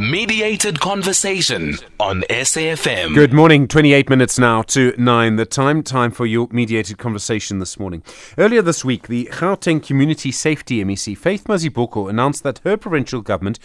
Mediated 0.00 0.80
conversation 0.80 1.76
on 2.00 2.22
SAFM. 2.28 3.14
Good 3.14 3.32
morning, 3.32 3.68
28 3.68 4.10
minutes 4.10 4.38
now 4.38 4.62
to 4.62 4.92
9. 4.98 5.36
The 5.36 5.46
time 5.46 5.82
time 5.82 6.10
for 6.10 6.26
your 6.26 6.48
mediated 6.50 6.98
conversation 6.98 7.60
this 7.60 7.78
morning. 7.78 8.02
Earlier 8.36 8.60
this 8.62 8.84
week, 8.84 9.08
the 9.08 9.28
Gauteng 9.32 9.82
Community 9.82 10.32
Safety 10.32 10.84
MEC 10.84 11.16
Faith 11.16 11.44
Mazibuko 11.44 12.10
announced 12.10 12.42
that 12.42 12.58
her 12.64 12.76
provincial 12.76 13.22
government 13.22 13.58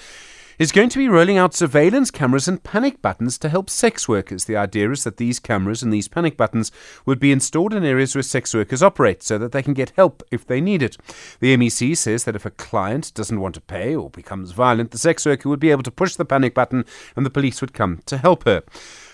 is 0.60 0.74
going 0.74 0.90
to 0.90 0.98
be 0.98 1.08
rolling 1.08 1.38
out 1.38 1.54
surveillance 1.54 2.12
cameras 2.12 2.46
and 2.46 2.62
panic 2.62 3.02
buttons 3.02 3.38
to 3.38 3.48
help 3.48 3.70
sex 3.70 4.10
workers. 4.10 4.44
The 4.44 4.57
idea 4.57 4.92
is 4.92 5.05
that 5.05 5.16
these 5.16 5.39
cameras 5.39 5.82
and 5.82 5.92
these 5.92 6.10
panic 6.10 6.36
buttons 6.36 6.70
would 7.05 7.18
be 7.18 7.32
installed 7.32 7.74
in 7.74 7.86
areas 7.86 8.14
where 8.14 8.21
sex 8.21 8.54
workers 8.54 8.84
operate 8.84 9.24
so 9.24 9.38
that 9.38 9.54
they 9.54 9.64
can 9.64 9.74
get 9.74 9.93
help 9.96 10.21
if 10.32 10.46
they 10.46 10.60
need 10.60 10.84
it. 10.84 10.98
The 11.39 11.56
MEC 11.56 11.96
says 11.96 12.25
that 12.25 12.36
if 12.36 12.46
a 12.46 12.52
client 12.52 13.14
doesn't 13.14 13.39
want 13.39 13.56
to 13.56 13.61
pay 13.61 13.96
or 13.96 14.10
becomes 14.10 14.52
violent, 14.52 14.92
the 14.92 14.98
sex 14.98 15.25
worker 15.25 15.48
would 15.48 15.61
be 15.61 15.71
able 15.71 15.84
to 15.84 15.92
push 15.92 16.16
the 16.16 16.25
panic 16.25 16.54
button 16.54 16.84
and 17.16 17.26
the 17.26 17.32
police 17.32 17.61
would 17.61 17.74
come 17.74 18.02
to 18.07 18.18
help 18.18 18.44
her. 18.44 18.64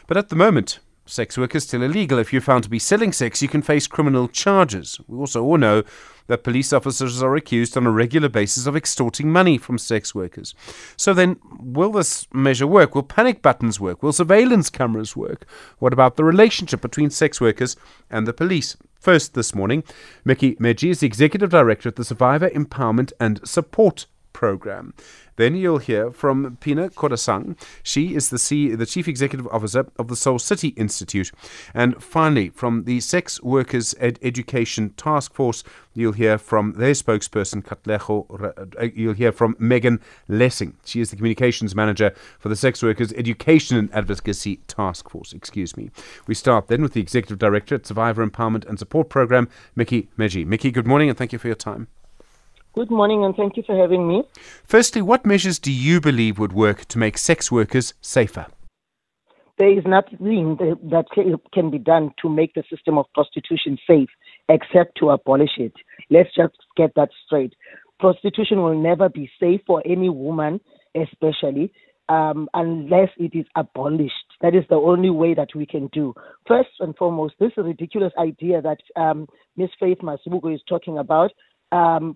But 0.08 0.18
at 0.18 0.30
the 0.30 0.36
moment, 0.36 0.80
Sex 1.08 1.38
work 1.38 1.54
is 1.54 1.64
still 1.64 1.84
illegal. 1.84 2.18
If 2.18 2.34
you're 2.34 2.42
found 2.42 2.64
to 2.64 2.70
be 2.70 2.80
selling 2.80 3.12
sex, 3.12 3.40
you 3.42 3.48
can 3.48 3.62
face 3.62 3.86
criminal 3.86 4.28
charges. 4.28 5.00
We 5.08 5.18
also 5.20 5.44
all 5.44 5.58
know 5.58 5.84
that 6.26 6.44
police 6.44 6.74
officers 6.74 7.22
are 7.22 7.36
accused 7.36 7.78
on 7.78 7.86
a 7.86 7.92
regular 7.92 8.28
basis 8.28 8.66
of 8.66 8.76
extorting 8.76 9.32
money 9.32 9.60
from 9.60 9.78
sex 9.78 10.16
workers. 10.16 10.56
So 10.98 11.14
then, 11.14 11.40
will 11.60 11.92
this 11.92 12.28
measure 12.34 12.66
work? 12.66 12.96
Will 12.96 13.04
panic 13.04 13.44
buttons 13.44 13.80
work? 13.80 14.02
Will 14.02 14.14
surveillance 14.14 14.72
cameras 14.72 15.16
work? 15.16 15.46
What 15.78 15.94
about 15.94 16.16
the 16.16 16.24
relationship 16.24 16.82
between 16.82 17.12
sex 17.12 17.40
workers 17.40 17.76
and 18.10 18.28
the 18.28 18.34
police? 18.34 18.76
First, 19.00 19.36
this 19.36 19.54
morning, 19.54 19.84
Mickey 20.24 20.56
Meji 20.58 20.90
is 20.90 21.02
the 21.02 21.08
Executive 21.08 21.52
Director 21.52 21.90
at 21.90 21.98
the 21.98 22.04
Survivor 22.04 22.50
Empowerment 22.50 23.14
and 23.20 23.48
Support 23.48 24.08
program. 24.36 24.94
Then 25.38 25.56
you'll 25.56 25.78
hear 25.78 26.12
from 26.12 26.58
Phinah 26.58 26.94
Kodisang. 26.94 27.58
She 27.84 28.16
is 28.16 28.30
the, 28.30 28.38
C- 28.38 28.76
the 28.76 28.86
Chief 28.86 29.08
Executive 29.08 29.48
Officer 29.48 29.88
of 29.98 30.10
the 30.10 30.16
Soul 30.16 30.40
City 30.40 30.70
Institute. 30.70 31.32
And 31.74 32.04
finally, 32.04 32.50
from 32.50 32.84
the 32.84 33.00
Sex 33.00 33.42
Workers 33.42 33.96
Ed- 33.98 34.20
Education 34.22 34.90
Task 34.98 35.34
Force, 35.34 35.64
you'll 35.94 36.12
hear 36.12 36.38
from 36.38 36.74
their 36.74 36.92
spokesperson, 36.92 37.64
Katlejo. 37.64 38.18
Uh, 38.78 38.90
you'll 38.94 39.14
hear 39.14 39.32
from 39.32 39.56
Megan 39.58 40.02
Lessing. 40.28 40.76
She 40.84 41.00
is 41.00 41.12
the 41.12 41.16
Communications 41.16 41.74
Manager 41.74 42.14
for 42.38 42.50
the 42.50 42.58
Sex 42.58 42.84
Workers 42.84 43.14
Education 43.14 43.78
and 43.78 43.94
Advocacy 43.94 44.58
Task 44.68 45.10
Force. 45.10 45.32
Excuse 45.32 45.78
me. 45.78 45.92
We 46.28 46.36
start 46.36 46.68
then 46.68 46.82
with 46.82 46.92
the 46.92 47.02
Executive 47.02 47.40
Director 47.40 47.76
at 47.76 47.86
Survivor 47.86 48.26
Empowerment 48.26 48.68
and 48.68 48.78
Support 48.78 49.08
Program, 49.10 49.48
Mickey 49.76 50.10
Meji. 50.18 50.44
Mickey, 50.44 50.72
good 50.72 50.88
morning 50.88 51.08
and 51.08 51.18
thank 51.18 51.32
you 51.32 51.40
for 51.40 51.48
your 51.48 51.56
time. 51.56 51.88
Good 52.76 52.92
morning 52.92 53.24
and 53.24 53.34
thank 53.34 53.56
you 53.56 53.64
for 53.66 53.74
having 53.74 54.06
me. 54.06 54.24
Firstly, 54.66 55.02
what 55.02 55.26
measures 55.26 55.60
do 55.60 55.72
you 55.72 56.02
believe 56.02 56.38
would 56.38 56.52
work 56.52 56.84
to 56.90 56.98
make 56.98 57.18
sex 57.18 57.50
workers 57.50 57.94
safer? 58.02 58.48
There 59.58 59.72
is 59.72 59.86
nothing 59.86 60.58
that 60.60 61.06
can 61.54 61.72
be 61.72 61.78
done 61.78 62.12
to 62.22 62.28
make 62.28 62.54
the 62.54 62.64
system 62.70 62.98
of 62.98 63.06
prostitution 63.14 63.78
safe 63.88 64.10
except 64.50 64.98
to 64.98 65.12
abolish 65.12 65.58
it. 65.58 65.72
Let's 66.10 66.36
just 66.36 66.58
get 66.76 66.92
that 66.98 67.12
straight. 67.26 67.54
Prostitution 67.98 68.62
will 68.62 68.78
never 68.78 69.08
be 69.08 69.32
safe 69.40 69.62
for 69.66 69.82
any 69.86 70.10
woman, 70.10 70.60
especially, 71.02 71.72
um, 72.10 72.50
unless 72.54 73.08
it 73.18 73.32
is 73.34 73.46
abolished. 73.56 74.14
That 74.42 74.54
is 74.54 74.66
the 74.70 74.76
only 74.76 75.10
way 75.10 75.34
that 75.34 75.56
we 75.56 75.66
can 75.66 75.88
do. 75.94 76.14
First 76.46 76.72
and 76.82 76.94
foremost, 76.98 77.36
this 77.40 77.54
ridiculous 77.56 78.12
idea 78.20 78.62
that 78.62 78.80
um, 78.98 79.28
Ms. 79.56 79.70
Faith 79.80 80.00
Mazibuko 80.00 80.54
is 80.54 80.62
talking 80.68 80.98
about 80.98 81.32
um, 81.76 82.16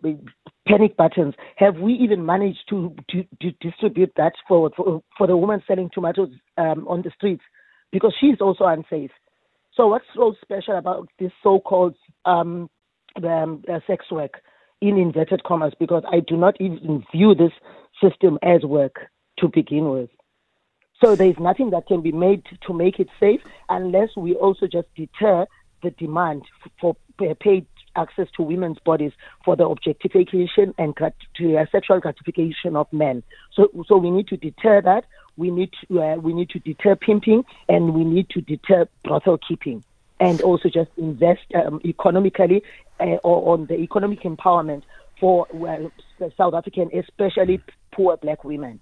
panic 0.67 0.95
buttons. 0.95 1.33
Have 1.57 1.77
we 1.77 1.93
even 1.93 2.25
managed 2.25 2.63
to, 2.69 2.95
to, 3.09 3.23
to 3.41 3.52
distribute 3.61 4.11
that 4.17 4.33
for, 4.47 4.69
for, 4.75 5.02
for 5.17 5.27
the 5.27 5.35
woman 5.35 5.61
selling 5.67 5.89
tomatoes 5.93 6.29
um, 6.57 6.88
on 6.88 7.02
the 7.02 7.11
streets? 7.15 7.43
Because 7.91 8.13
she's 8.19 8.39
also 8.39 8.65
unsafe. 8.65 9.11
So 9.73 9.87
what's 9.87 10.05
so 10.15 10.35
special 10.41 10.77
about 10.77 11.09
this 11.19 11.31
so-called 11.43 11.95
um, 12.25 12.69
um, 13.23 13.64
uh, 13.71 13.80
sex 13.87 14.05
work 14.11 14.42
in 14.81 14.98
inverted 14.98 15.43
commas? 15.43 15.73
Because 15.80 16.03
I 16.11 16.19
do 16.19 16.37
not 16.37 16.55
even 16.59 17.03
view 17.11 17.36
this 17.36 17.52
system 18.02 18.37
as 18.43 18.61
work 18.64 18.95
to 19.39 19.48
begin 19.48 19.89
with. 19.89 20.09
So 21.03 21.15
there 21.15 21.30
is 21.30 21.39
nothing 21.39 21.69
that 21.71 21.87
can 21.87 22.02
be 22.02 22.11
made 22.11 22.43
to 22.67 22.73
make 22.73 22.99
it 22.99 23.08
safe 23.19 23.39
unless 23.69 24.09
we 24.17 24.36
also 24.36 24.67
just 24.67 24.87
deter 24.95 25.45
the 25.81 25.92
demand 25.92 26.43
for 26.80 26.95
paid 27.39 27.65
access 27.95 28.27
to 28.38 28.44
women's 28.44 28.80
bodies 28.80 29.11
for 29.44 29.55
the 29.55 29.67
objectification 29.67 30.73
and 30.77 30.95
to, 30.98 31.66
sexual 31.72 32.00
gratification 32.00 32.76
of 32.76 32.92
men. 32.92 33.23
So, 33.54 33.70
so 33.88 33.98
we 33.98 34.11
need 34.11 34.27
to 34.30 34.38
deter 34.38 34.82
that. 34.82 35.05
We 35.38 35.52
need 35.52 35.72
to, 35.88 36.02
uh, 36.02 36.16
we 36.17 36.33
need 36.33 36.49
to 36.49 36.60
deter 36.60 36.95
pimping, 36.95 37.45
and 37.70 37.94
we 37.94 38.04
need 38.04 38.30
to 38.32 38.42
deter 38.42 38.88
brothel 39.04 39.38
keeping, 39.38 39.83
and 40.20 40.42
also 40.42 40.70
just 40.70 40.89
invest 40.98 41.42
um, 41.55 41.80
economically 41.86 42.64
uh, 42.99 43.17
or 43.23 43.54
on 43.54 43.67
the 43.67 43.76
economic 43.76 44.22
empowerment 44.23 44.83
for 45.20 45.48
South 46.38 46.54
African, 46.54 46.89
especially 46.94 47.61
poor 47.92 48.17
black 48.17 48.44
women. 48.44 48.80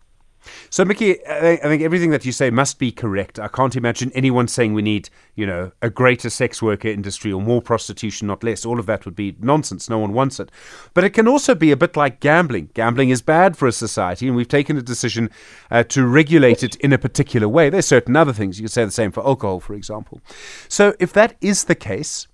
So, 0.69 0.85
Mickey, 0.85 1.25
I 1.27 1.57
think 1.57 1.81
everything 1.81 2.11
that 2.11 2.25
you 2.25 2.31
say 2.31 2.49
must 2.49 2.79
be 2.79 2.91
correct. 2.91 3.39
I 3.39 3.47
can't 3.47 3.75
imagine 3.75 4.11
anyone 4.13 4.47
saying 4.47 4.73
we 4.73 4.81
need, 4.81 5.09
you 5.35 5.45
know, 5.45 5.71
a 5.81 5.89
greater 5.89 6.29
sex 6.29 6.61
worker 6.61 6.87
industry 6.87 7.31
or 7.31 7.41
more 7.41 7.61
prostitution, 7.61 8.27
not 8.27 8.43
less. 8.43 8.65
All 8.65 8.79
of 8.79 8.85
that 8.85 9.05
would 9.05 9.15
be 9.15 9.35
nonsense. 9.39 9.89
No 9.89 9.99
one 9.99 10.13
wants 10.13 10.39
it. 10.39 10.51
But 10.93 11.03
it 11.03 11.11
can 11.11 11.27
also 11.27 11.55
be 11.55 11.71
a 11.71 11.77
bit 11.77 11.97
like 11.97 12.19
gambling. 12.19 12.69
Gambling 12.73 13.09
is 13.09 13.21
bad 13.21 13.57
for 13.57 13.67
a 13.67 13.71
society, 13.71 14.27
and 14.27 14.35
we've 14.35 14.47
taken 14.47 14.77
a 14.77 14.81
decision 14.81 15.29
uh, 15.71 15.83
to 15.83 16.05
regulate 16.05 16.63
it 16.63 16.75
in 16.77 16.93
a 16.93 16.97
particular 16.97 17.47
way. 17.47 17.69
There's 17.69 17.87
certain 17.87 18.15
other 18.15 18.33
things. 18.33 18.59
You 18.59 18.65
could 18.65 18.71
say 18.71 18.85
the 18.85 18.91
same 18.91 19.11
for 19.11 19.25
alcohol, 19.25 19.59
for 19.59 19.73
example. 19.73 20.21
So, 20.67 20.95
if 20.99 21.13
that 21.13 21.35
is 21.41 21.65
the 21.65 21.75
case, 21.75 22.27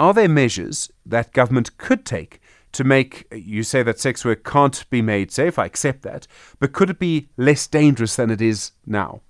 are 0.00 0.14
there 0.14 0.28
measures 0.28 0.90
that 1.04 1.32
government 1.32 1.76
could 1.76 2.04
take 2.04 2.40
to 2.72 2.84
make 2.84 3.26
you 3.32 3.62
say 3.62 3.82
that 3.82 3.98
sex 3.98 4.24
work 4.24 4.44
can't 4.44 4.88
be 4.90 5.02
made 5.02 5.30
safe. 5.30 5.58
I 5.58 5.66
accept 5.66 6.02
that, 6.02 6.26
but 6.58 6.72
could 6.72 6.90
it 6.90 6.98
be 6.98 7.28
less 7.36 7.66
dangerous 7.66 8.16
than 8.16 8.30
it 8.30 8.40
is 8.40 8.72
now? 8.86 9.22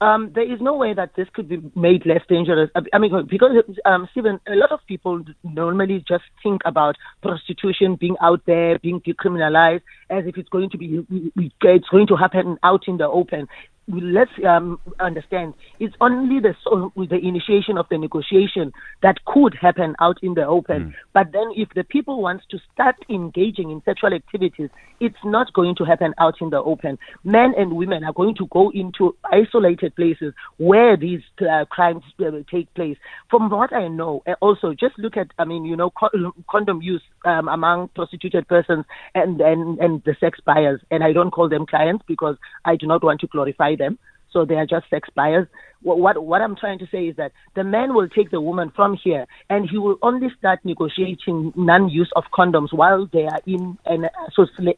Um, 0.00 0.30
there 0.32 0.50
is 0.50 0.60
no 0.60 0.76
way 0.76 0.94
that 0.94 1.16
this 1.16 1.26
could 1.34 1.48
be 1.48 1.60
made 1.74 2.06
less 2.06 2.20
dangerous. 2.28 2.70
I 2.92 2.98
mean, 2.98 3.26
because 3.28 3.50
um, 3.84 4.08
Stephen, 4.12 4.38
a 4.46 4.54
lot 4.54 4.70
of 4.70 4.78
people 4.86 5.24
normally 5.42 6.04
just 6.06 6.22
think 6.40 6.62
about 6.64 6.94
prostitution 7.20 7.96
being 7.96 8.14
out 8.22 8.42
there, 8.46 8.78
being 8.78 9.00
decriminalized, 9.00 9.82
as 10.08 10.24
if 10.26 10.38
it's 10.38 10.48
going 10.50 10.70
to 10.70 10.78
be, 10.78 11.04
it's 11.36 11.88
going 11.88 12.06
to 12.06 12.16
happen 12.16 12.58
out 12.62 12.84
in 12.86 12.98
the 12.98 13.08
open 13.08 13.48
let's 13.88 14.30
um, 14.46 14.80
understand 15.00 15.54
it's 15.80 15.94
only 16.00 16.40
the 16.40 16.54
the 16.96 17.18
initiation 17.18 17.78
of 17.78 17.86
the 17.90 17.98
negotiation 17.98 18.72
that 19.02 19.24
could 19.24 19.54
happen 19.60 19.94
out 20.00 20.18
in 20.22 20.34
the 20.34 20.46
open. 20.46 20.88
Mm. 20.88 20.94
But 21.14 21.32
then, 21.32 21.50
if 21.56 21.68
the 21.74 21.84
people 21.84 22.20
want 22.22 22.42
to 22.50 22.58
start 22.72 22.96
engaging 23.08 23.70
in 23.70 23.82
sexual 23.84 24.12
activities, 24.12 24.70
it's 25.00 25.16
not 25.24 25.52
going 25.52 25.74
to 25.76 25.84
happen 25.84 26.14
out 26.18 26.34
in 26.40 26.50
the 26.50 26.58
open. 26.58 26.98
Men 27.24 27.54
and 27.56 27.76
women 27.76 28.04
are 28.04 28.12
going 28.12 28.34
to 28.36 28.46
go 28.48 28.70
into 28.70 29.16
isolated 29.32 29.94
places 29.96 30.34
where 30.58 30.96
these 30.96 31.22
uh, 31.40 31.64
crimes 31.66 32.02
uh, 32.20 32.30
take 32.50 32.72
place. 32.74 32.96
From 33.30 33.48
what 33.50 33.72
I 33.72 33.88
know, 33.88 34.22
also 34.40 34.74
just 34.74 34.98
look 34.98 35.16
at, 35.16 35.28
I 35.38 35.44
mean, 35.44 35.64
you 35.64 35.76
know, 35.76 35.90
co- 35.90 36.32
condom 36.50 36.82
use 36.82 37.02
um, 37.24 37.48
among 37.48 37.88
prostituted 37.88 38.46
persons 38.48 38.84
and, 39.14 39.40
and 39.40 39.78
and 39.78 40.02
the 40.04 40.16
sex 40.20 40.38
buyers, 40.44 40.80
and 40.90 41.02
I 41.02 41.12
don't 41.12 41.30
call 41.30 41.48
them 41.48 41.66
clients 41.66 42.04
because 42.06 42.36
I 42.64 42.76
do 42.76 42.86
not 42.86 43.02
want 43.02 43.20
to 43.20 43.26
glorify 43.26 43.76
them. 43.78 43.98
So 44.30 44.44
they 44.44 44.56
are 44.56 44.66
just 44.66 44.90
sex 44.90 45.08
buyers 45.14 45.46
what, 45.82 45.98
what, 45.98 46.24
what 46.24 46.42
I'm 46.42 46.56
trying 46.56 46.78
to 46.80 46.86
say 46.90 47.06
is 47.06 47.16
that 47.16 47.32
the 47.54 47.62
man 47.62 47.94
will 47.94 48.08
take 48.08 48.30
the 48.30 48.40
woman 48.40 48.72
from 48.74 48.98
here 49.02 49.26
and 49.48 49.68
he 49.68 49.78
will 49.78 49.96
only 50.02 50.28
start 50.38 50.60
negotiating 50.64 51.52
non-use 51.56 52.10
of 52.16 52.24
condoms 52.36 52.72
while 52.72 53.08
they 53.12 53.24
are 53.24 53.40
in 53.46 53.78
an 53.86 54.08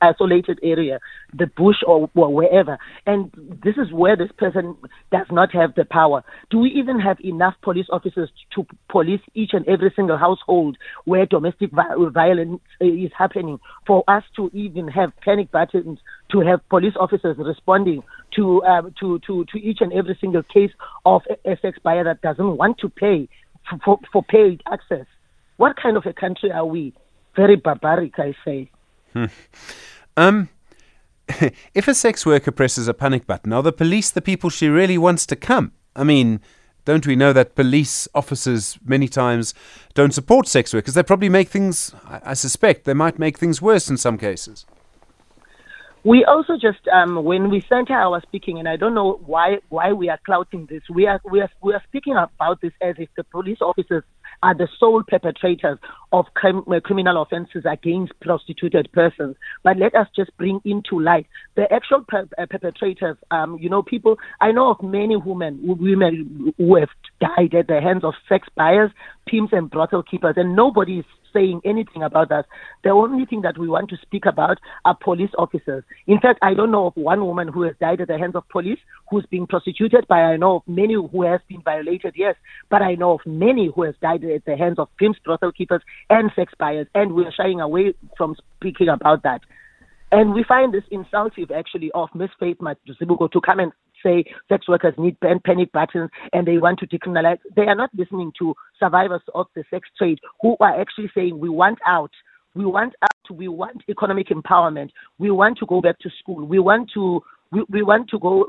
isolated 0.03 0.59
area, 0.63 1.01
the 1.33 1.47
bush 1.47 1.77
or, 1.87 2.11
or 2.15 2.33
wherever. 2.33 2.79
And 3.07 3.31
this 3.65 3.77
is 3.77 3.93
where 3.93 4.17
this 4.17 4.31
person 4.37 4.77
does 5.11 5.27
not 5.31 5.53
have 5.53 5.75
the 5.75 5.87
power. 5.87 6.23
Do 6.51 6.59
we 6.59 6.71
even 6.71 7.01
have 7.01 7.19
enough 7.25 7.55
police 7.63 7.87
officers 7.91 8.31
to 8.55 8.67
police 8.91 9.21
each 9.35 9.51
and 9.53 9.67
every 9.67 9.93
single 9.97 10.19
household 10.19 10.77
where 11.05 11.25
domestic 11.25 11.71
violence 11.73 12.61
is 12.81 13.11
happening 13.17 13.59
for 13.87 14.05
us 14.07 14.25
to 14.37 14.51
even 14.53 14.89
have 14.89 15.13
panic 15.25 15.51
buttons 15.51 15.99
to 16.33 16.41
have 16.41 16.67
police 16.69 16.95
officers 16.99 17.37
responding 17.39 18.03
to 18.37 18.63
um, 18.65 18.95
to 19.01 19.19
to 19.21 19.45
to 19.47 19.59
each 19.59 19.79
and 19.81 19.93
every 19.93 20.17
single 20.21 20.43
case 20.43 20.71
of 21.05 21.23
a 21.45 21.57
sex 21.61 21.79
buyer 21.83 22.05
that 22.05 22.21
doesn't 22.23 22.57
want 22.57 22.79
to 22.79 22.89
pay 22.89 23.29
for, 23.85 23.99
for, 24.13 24.23
paid 24.23 24.63
access. 24.71 25.07
What 25.57 25.77
kind 25.77 25.97
of 25.97 26.07
a 26.07 26.13
country 26.13 26.51
are 26.51 26.65
we? 26.65 26.95
Very 27.37 27.57
barbaric, 27.57 28.19
I 28.19 28.35
say. 28.45 28.71
Hmm. 29.13 29.27
Um, 30.17 30.49
if 31.75 31.87
a 31.87 31.95
sex 31.95 32.27
worker 32.27 32.51
presses 32.51 32.89
a 32.89 32.95
panic 32.95 33.27
button, 33.27 33.53
are 33.53 33.63
the 33.63 33.73
police 33.73 34.11
the 34.11 34.23
people 34.23 34.51
she 34.51 34.69
really 34.69 34.99
wants 34.99 35.27
to 35.27 35.37
come? 35.37 35.73
I 35.95 36.05
mean, 36.05 36.41
don't 36.85 37.07
we 37.07 37.17
know 37.17 37.33
that 37.33 37.55
police 37.55 38.09
officers 38.15 38.79
many 38.85 39.07
times 39.07 39.55
don't 39.95 40.15
support 40.15 40.49
sex 40.49 40.73
workers? 40.73 40.95
They 40.95 41.03
probably 41.03 41.29
make 41.29 41.49
things, 41.49 41.95
I 42.09 42.35
suspect, 42.35 42.85
they 42.85 42.95
might 42.95 43.19
make 43.19 43.39
things 43.39 43.61
worse 43.61 43.91
in 43.91 43.97
some 43.97 44.19
cases. 44.19 44.67
We 46.03 46.25
also 46.25 46.55
just 46.55 46.89
um, 46.89 47.25
when 47.25 47.51
we 47.51 47.63
center 47.69 47.93
our 47.93 48.23
speaking, 48.23 48.59
and 48.59 48.67
I 48.67 48.77
don't 48.77 48.95
know 48.95 49.21
why 49.27 49.59
why 49.69 49.93
we 49.93 50.09
are 50.09 50.19
clouting 50.25 50.67
this. 50.71 50.83
We 50.89 51.07
are 51.07 51.21
we 51.31 51.41
are 51.43 51.51
we 51.63 51.75
are 51.75 51.83
speaking 51.89 52.17
about 52.17 52.63
this 52.63 52.73
as 52.81 52.95
if 52.99 53.11
the 53.19 53.25
police 53.25 53.59
officers 53.61 54.03
are 54.43 54.55
the 54.55 54.67
sole 54.79 55.03
perpetrators 55.07 55.79
of 56.13 56.25
crim- 56.35 56.65
uh, 56.73 56.81
criminal 56.81 57.21
offences 57.21 57.65
against 57.71 58.19
prostituted 58.21 58.91
persons. 58.93 59.37
But 59.63 59.77
let 59.77 59.95
us 59.95 60.07
just 60.17 60.35
bring 60.39 60.61
into 60.65 60.99
light 60.99 61.27
the 61.57 61.71
actual 61.71 62.03
per- 62.09 62.29
uh, 62.39 62.47
perpetrators. 62.49 63.19
Um, 63.31 63.59
you 63.61 63.69
know, 63.69 63.83
people. 63.83 64.17
I 64.41 64.53
know 64.53 64.71
of 64.71 64.83
many 64.83 65.17
women 65.17 65.61
women 65.63 66.55
who 66.57 66.77
have 66.77 66.89
died 67.21 67.55
at 67.55 67.67
the 67.67 67.83
hands 67.83 68.05
of 68.05 68.15
sex 68.27 68.49
buyers, 68.57 68.91
pimps, 69.29 69.53
and 69.53 69.71
brothel 69.71 70.03
keepers, 70.03 70.37
and 70.39 70.57
nobody 70.57 71.01
is 71.01 71.05
saying 71.33 71.61
anything 71.65 72.03
about 72.03 72.29
that. 72.29 72.47
The 72.85 72.91
only 72.91 73.27
thing 73.27 73.43
that 73.43 73.59
we 73.59 73.69
want 73.69 73.91
to 73.91 73.97
speak 74.03 74.27
about 74.27 74.59
are 74.85 74.97
police 75.01 75.31
officers. 75.39 75.85
In 76.07 76.21
fact, 76.21 76.39
I 76.43 76.55
don't 76.55 76.71
know 76.71 76.87
of 76.87 76.97
one 76.97 77.25
woman 77.25 77.49
who 77.49 77.63
has 77.63 77.75
died 77.81 78.01
at 78.01 78.09
the 78.09 78.19
hands 78.19 78.37
of 78.37 78.49
police 78.49 78.79
who's 79.11 79.27
been 79.27 79.47
prosecuted, 79.47 80.07
but 80.09 80.17
I 80.17 80.37
know 80.37 80.57
of 80.57 80.63
many 80.67 80.95
who 80.95 81.23
has 81.23 81.41
been 81.49 81.63
violated, 81.63 82.15
yes. 82.17 82.37
But 82.69 82.83
I 82.83 82.95
know 82.95 83.13
of 83.13 83.21
many 83.27 83.71
who 83.75 83.83
has 83.85 83.95
died 84.01 84.25
at 84.25 84.45
the 84.45 84.57
hands 84.57 84.79
of 84.79 84.89
pimps, 84.99 85.19
brothel 85.25 85.53
keepers, 85.53 85.83
and 86.09 86.31
sex 86.35 86.53
buyers, 86.59 86.87
and 86.95 87.15
we're 87.15 87.33
shying 87.33 87.61
away 87.61 87.95
from 88.17 88.37
speaking 88.59 88.89
about 88.89 89.23
that. 89.23 89.41
And 90.13 90.35
we 90.35 90.43
find 90.43 90.75
this 90.75 90.83
insultive, 90.91 91.53
actually, 91.53 91.93
of 91.95 92.09
Miss 92.15 92.31
Faith 92.41 92.59
Mazibuko 92.59 93.31
to 93.31 93.41
come 93.41 93.61
and 93.61 93.73
say 94.03 94.25
sex 94.49 94.69
workers 94.69 94.95
need 94.99 95.17
panic 95.21 95.73
buttons 95.73 96.11
and 96.33 96.47
they 96.47 96.59
want 96.59 96.79
to 96.81 96.87
decriminalize. 96.87 97.39
They 97.57 97.63
are 97.63 97.75
not 97.75 97.91
listening 97.95 98.33
to 98.39 98.55
survivors 98.79 99.23
of 99.35 99.47
the 99.55 99.65
sex 99.71 99.89
trade 99.99 100.19
who 100.41 100.57
are 100.61 100.81
actually 100.81 101.11
saying 101.15 101.39
we 101.39 101.49
want 101.49 101.79
out. 101.87 102.13
We 102.55 102.65
want 102.65 102.95
out. 103.03 103.37
We 103.37 103.49
want 103.49 103.83
economic 103.89 104.29
empowerment. 104.29 104.91
We 105.19 105.31
want 105.31 105.59
to 105.59 105.67
go 105.67 105.81
back 105.81 105.99
to 106.01 106.11
school. 106.19 106.45
We 106.47 106.59
want 106.59 106.91
to 106.95 107.23
we, 107.53 107.65
we 107.69 107.83
want 107.83 108.09
to 108.11 108.19
go 108.19 108.47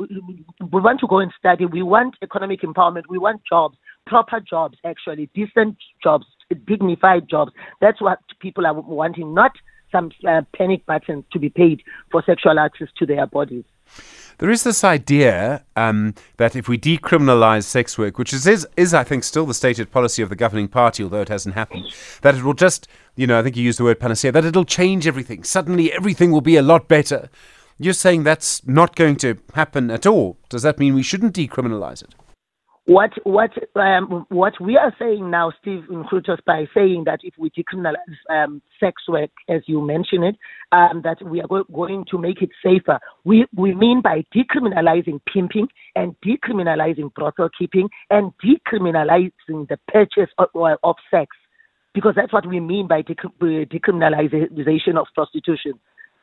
we 0.72 0.82
want 0.82 1.00
to 1.02 1.08
go 1.08 1.20
and 1.20 1.32
study. 1.38 1.66
We 1.66 1.84
want 1.84 2.16
economic 2.22 2.62
empowerment. 2.62 3.04
We 3.10 3.18
want 3.18 3.42
jobs, 3.48 3.78
proper 4.06 4.40
jobs 4.40 4.78
actually, 4.86 5.30
decent 5.36 5.78
jobs, 6.04 6.26
dignified 6.68 7.30
jobs. 7.30 7.52
That's 7.80 8.02
what 8.02 8.20
people 8.40 8.66
are 8.66 8.74
wanting, 8.74 9.34
not 9.34 9.52
some 9.92 10.12
uh, 10.28 10.42
panic 10.56 10.86
buttons 10.86 11.26
to 11.34 11.40
be 11.40 11.50
paid 11.50 11.84
for 12.12 12.24
sexual 12.26 12.60
access 12.60 12.88
to 12.98 13.06
their 13.06 13.28
bodies. 13.28 13.66
There 14.38 14.50
is 14.50 14.64
this 14.64 14.84
idea 14.84 15.64
um, 15.76 16.16
that 16.38 16.56
if 16.56 16.68
we 16.68 16.78
decriminalise 16.78 17.64
sex 17.64 17.98
work, 17.98 18.18
which 18.18 18.34
is, 18.34 18.48
is, 18.48 18.68
is, 18.78 18.94
I 18.94 19.04
think, 19.04 19.24
still 19.24 19.46
the 19.46 19.54
stated 19.54 19.92
policy 19.92 20.22
of 20.22 20.30
the 20.30 20.36
governing 20.36 20.68
party, 20.68 21.04
although 21.04 21.22
it 21.22 21.30
hasn't 21.30 21.56
happened, 21.56 21.86
that 22.22 22.36
it 22.36 22.44
will 22.44 22.54
just, 22.54 22.88
you 23.16 23.28
know, 23.28 23.40
I 23.40 23.44
think 23.44 23.56
you 23.56 23.64
used 23.64 23.80
the 23.80 23.84
word 23.84 24.00
panacea, 24.00 24.32
that 24.32 24.46
it'll 24.46 24.66
change 24.66 25.08
everything. 25.08 25.44
Suddenly 25.44 25.92
everything 25.94 26.32
will 26.32 26.42
be 26.42 26.58
a 26.58 26.62
lot 26.62 26.88
better. 26.88 27.30
You're 27.78 27.94
saying 27.94 28.24
that's 28.24 28.66
not 28.68 28.96
going 28.96 29.16
to 29.18 29.38
happen 29.56 29.90
at 29.90 30.06
all. 30.06 30.38
Does 30.50 30.62
that 30.62 30.78
mean 30.78 30.94
we 30.94 31.04
shouldn't 31.04 31.36
decriminalise 31.36 32.04
it? 32.04 32.14
What 32.86 33.12
what 33.26 33.52
um, 33.76 34.26
what 34.30 34.54
we 34.60 34.76
are 34.76 34.94
saying 34.98 35.30
now, 35.30 35.52
Steve 35.62 35.84
Grootes, 35.88 36.40
by 36.48 36.66
saying 36.74 37.04
that 37.06 37.20
if 37.22 37.36
we 37.38 37.52
decriminalize 37.52 37.96
um, 38.30 38.60
sex 38.80 39.04
work, 39.08 39.30
as 39.48 39.62
you 39.68 39.82
mentioned 39.82 40.24
it, 40.24 40.36
um, 40.72 41.02
that 41.04 41.22
we 41.24 41.42
are 41.42 41.48
go- 41.48 41.64
going 41.72 42.06
to 42.10 42.18
make 42.18 42.42
it 42.42 42.50
safer. 42.66 43.00
We 43.24 43.46
we 43.56 43.76
mean 43.76 44.02
by 44.02 44.26
decriminalizing 44.36 45.22
pimping 45.32 45.68
and 45.96 46.16
decriminalizing 46.26 47.14
brothel 47.14 47.50
keeping 47.58 47.88
and 48.10 48.32
decriminalizing 48.44 49.68
the 49.70 49.78
purchase 49.88 50.32
of, 50.40 50.48
of 50.84 50.96
sex, 51.12 51.28
because 51.94 52.16
that's 52.16 52.34
what 52.34 52.48
we 52.48 52.60
mean 52.60 52.88
by 52.88 53.04
decriminalization 53.04 54.98
of 54.98 55.06
prostitution 55.14 55.74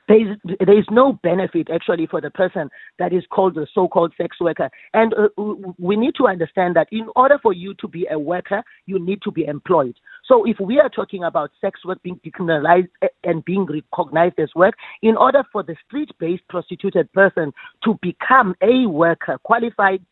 there 0.08 0.20
is, 0.20 0.36
there 0.58 0.78
is 0.78 0.86
no 0.90 1.12
benefit 1.22 1.68
actually 1.72 2.06
for 2.06 2.20
the 2.20 2.30
person 2.30 2.70
that 2.98 3.12
is 3.12 3.22
called 3.30 3.54
the 3.54 3.66
so-called 3.74 4.12
sex 4.16 4.40
worker. 4.40 4.70
And 4.94 5.14
uh, 5.14 5.42
we 5.78 5.96
need 5.96 6.14
to 6.16 6.26
understand 6.26 6.76
that 6.76 6.88
in 6.90 7.08
order 7.14 7.38
for 7.42 7.52
you 7.52 7.74
to 7.80 7.88
be 7.88 8.06
a 8.10 8.18
worker, 8.18 8.62
you 8.86 8.98
need 8.98 9.20
to 9.22 9.30
be 9.30 9.44
employed. 9.44 9.96
So 10.24 10.44
if 10.46 10.58
we 10.60 10.78
are 10.78 10.88
talking 10.88 11.24
about 11.24 11.50
sex 11.60 11.84
work 11.84 12.02
being 12.02 12.20
decriminalized 12.24 12.88
and 13.24 13.44
being 13.44 13.66
recognized 13.66 14.38
as 14.38 14.48
work, 14.56 14.74
in 15.02 15.16
order 15.16 15.42
for 15.52 15.62
the 15.62 15.76
street-based 15.86 16.48
prostituted 16.48 17.12
person 17.12 17.52
to 17.84 17.98
become 18.02 18.54
a 18.62 18.86
worker, 18.86 19.38
qualified 19.44 20.04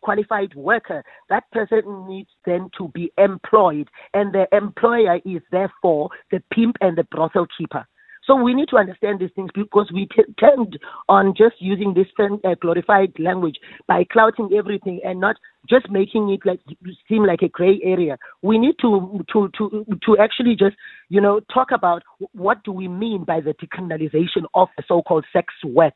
qualified 0.00 0.54
worker, 0.54 1.02
that 1.28 1.42
person 1.50 2.06
needs 2.06 2.30
then 2.44 2.70
to 2.78 2.88
be 2.94 3.10
employed, 3.18 3.88
and 4.14 4.32
the 4.32 4.46
employer 4.52 5.18
is 5.24 5.42
therefore 5.50 6.08
the 6.30 6.40
pimp 6.52 6.76
and 6.80 6.96
the 6.96 7.04
brothel 7.04 7.46
keeper. 7.58 7.84
So 8.26 8.34
we 8.34 8.54
need 8.54 8.68
to 8.70 8.76
understand 8.76 9.20
these 9.20 9.30
things 9.36 9.50
because 9.54 9.90
we 9.92 10.06
t- 10.06 10.24
tend 10.38 10.78
on 11.08 11.34
just 11.36 11.56
using 11.60 11.94
this 11.94 12.06
uh, 12.18 12.54
glorified 12.60 13.12
language 13.18 13.56
by 13.86 14.04
clouting 14.10 14.50
everything 14.56 15.00
and 15.04 15.20
not 15.20 15.36
just 15.68 15.88
making 15.90 16.30
it 16.30 16.40
like 16.44 16.60
seem 17.08 17.24
like 17.24 17.42
a 17.42 17.48
gray 17.48 17.80
area. 17.84 18.18
We 18.42 18.58
need 18.58 18.76
to 18.80 19.24
to 19.32 19.48
to 19.58 19.86
to 20.04 20.18
actually 20.18 20.56
just 20.56 20.76
you 21.08 21.20
know 21.20 21.40
talk 21.52 21.68
about 21.72 22.02
what 22.32 22.64
do 22.64 22.72
we 22.72 22.88
mean 22.88 23.24
by 23.24 23.40
the 23.40 23.54
decriminalization 23.54 24.44
of 24.54 24.68
the 24.76 24.82
so-called 24.88 25.24
sex 25.32 25.54
work 25.64 25.94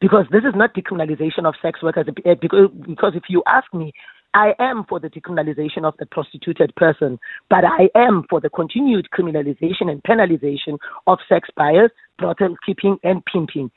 because 0.00 0.26
this 0.30 0.44
is 0.44 0.54
not 0.54 0.74
decriminalization 0.74 1.46
of 1.46 1.54
sex 1.62 1.82
workers. 1.82 2.06
Because, 2.14 2.68
because 2.86 3.12
if 3.14 3.24
you 3.28 3.42
ask 3.46 3.72
me, 3.72 3.92
I 4.36 4.52
am 4.58 4.84
for 4.86 5.00
the 5.00 5.08
decriminalization 5.08 5.84
of 5.84 5.94
the 5.98 6.04
prostituted 6.04 6.74
person, 6.76 7.18
but 7.48 7.64
I 7.64 7.88
am 7.94 8.24
for 8.28 8.38
the 8.38 8.50
continued 8.50 9.08
criminalization 9.10 9.88
and 9.88 10.02
penalization 10.02 10.76
of 11.06 11.20
sex 11.26 11.48
buyers, 11.56 11.90
brothel 12.18 12.54
keeping, 12.66 12.98
and 13.02 13.24
pimping. 13.24 13.70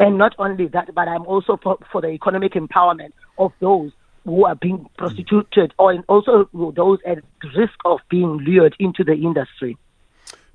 And 0.00 0.16
not 0.16 0.34
only 0.38 0.68
that, 0.68 0.94
but 0.94 1.06
I'm 1.06 1.26
also 1.26 1.58
for, 1.62 1.76
for 1.92 2.00
the 2.00 2.08
economic 2.08 2.54
empowerment 2.54 3.12
of 3.36 3.52
those 3.60 3.92
who 4.24 4.46
are 4.46 4.54
being 4.54 4.86
prostituted 4.96 5.74
or 5.78 6.02
also 6.08 6.48
those 6.74 6.98
at 7.06 7.18
risk 7.54 7.74
of 7.84 7.98
being 8.08 8.38
lured 8.38 8.74
into 8.80 9.04
the 9.04 9.12
industry. 9.12 9.76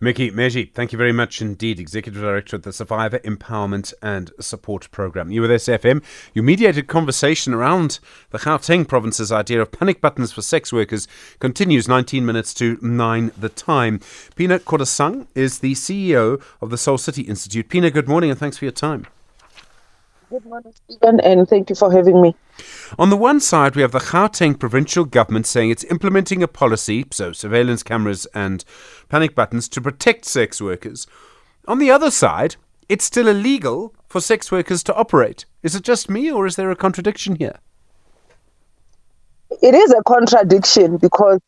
Mickey 0.01 0.31
Meji, 0.31 0.71
thank 0.73 0.93
you 0.93 0.97
very 0.97 1.11
much 1.11 1.41
indeed, 1.41 1.77
Executive 1.77 2.21
Director 2.21 2.55
of 2.55 2.61
the 2.61 2.71
Survivor 2.71 3.19
Empowerment 3.19 3.93
and 4.01 4.31
Support 4.39 4.89
Programme. 4.91 5.29
You 5.29 5.41
with 5.41 5.51
SFM. 5.51 6.01
You 6.33 6.41
mediated 6.41 6.87
conversation 6.87 7.53
around 7.53 7.99
the 8.29 8.39
Gauteng 8.39 8.87
province's 8.87 9.29
idea 9.29 9.61
of 9.61 9.73
panic 9.73 9.99
buttons 9.99 10.31
for 10.31 10.41
sex 10.41 10.71
workers 10.71 11.05
continues 11.39 11.89
19 11.89 12.25
minutes 12.25 12.53
to 12.53 12.77
9 12.81 13.33
the 13.37 13.49
time. 13.49 13.99
Phinah 13.99 14.59
Kodisang 14.59 15.27
is 15.35 15.59
the 15.59 15.73
CEO 15.73 16.41
of 16.61 16.69
the 16.69 16.77
Soul 16.77 16.97
City 16.97 17.23
Institute. 17.23 17.67
Phinah, 17.67 17.91
good 17.91 18.07
morning 18.07 18.29
and 18.29 18.39
thanks 18.39 18.57
for 18.57 18.63
your 18.63 18.71
time. 18.71 19.05
Good 20.29 20.45
morning, 20.45 20.73
Stephen, 20.87 21.19
and 21.21 21.49
thank 21.49 21.71
you 21.71 21.75
for 21.75 21.91
having 21.91 22.21
me. 22.21 22.35
On 22.99 23.09
the 23.09 23.17
one 23.17 23.39
side, 23.39 23.75
we 23.75 23.81
have 23.81 23.93
the 23.93 23.99
Gauteng 23.99 24.59
provincial 24.59 25.03
government 25.03 25.47
saying 25.47 25.71
it's 25.71 25.83
implementing 25.85 26.43
a 26.43 26.47
policy, 26.47 27.03
so 27.09 27.31
surveillance 27.31 27.81
cameras 27.81 28.27
and 28.35 28.63
panic 29.09 29.33
buttons, 29.33 29.67
to 29.69 29.81
protect 29.81 30.25
sex 30.25 30.61
workers. 30.61 31.07
On 31.67 31.79
the 31.79 31.89
other 31.89 32.11
side, 32.11 32.57
it's 32.89 33.05
still 33.05 33.27
illegal 33.27 33.95
for 34.07 34.21
sex 34.21 34.51
workers 34.51 34.83
to 34.83 34.93
operate. 34.93 35.45
Is 35.63 35.73
it 35.73 35.81
just 35.81 36.11
me, 36.11 36.31
or 36.31 36.45
is 36.45 36.57
there 36.57 36.69
a 36.69 36.75
contradiction 36.75 37.35
here? 37.35 37.57
It 39.63 39.73
is 39.73 39.91
a 39.91 40.03
contradiction 40.03 40.97
because 40.97 41.39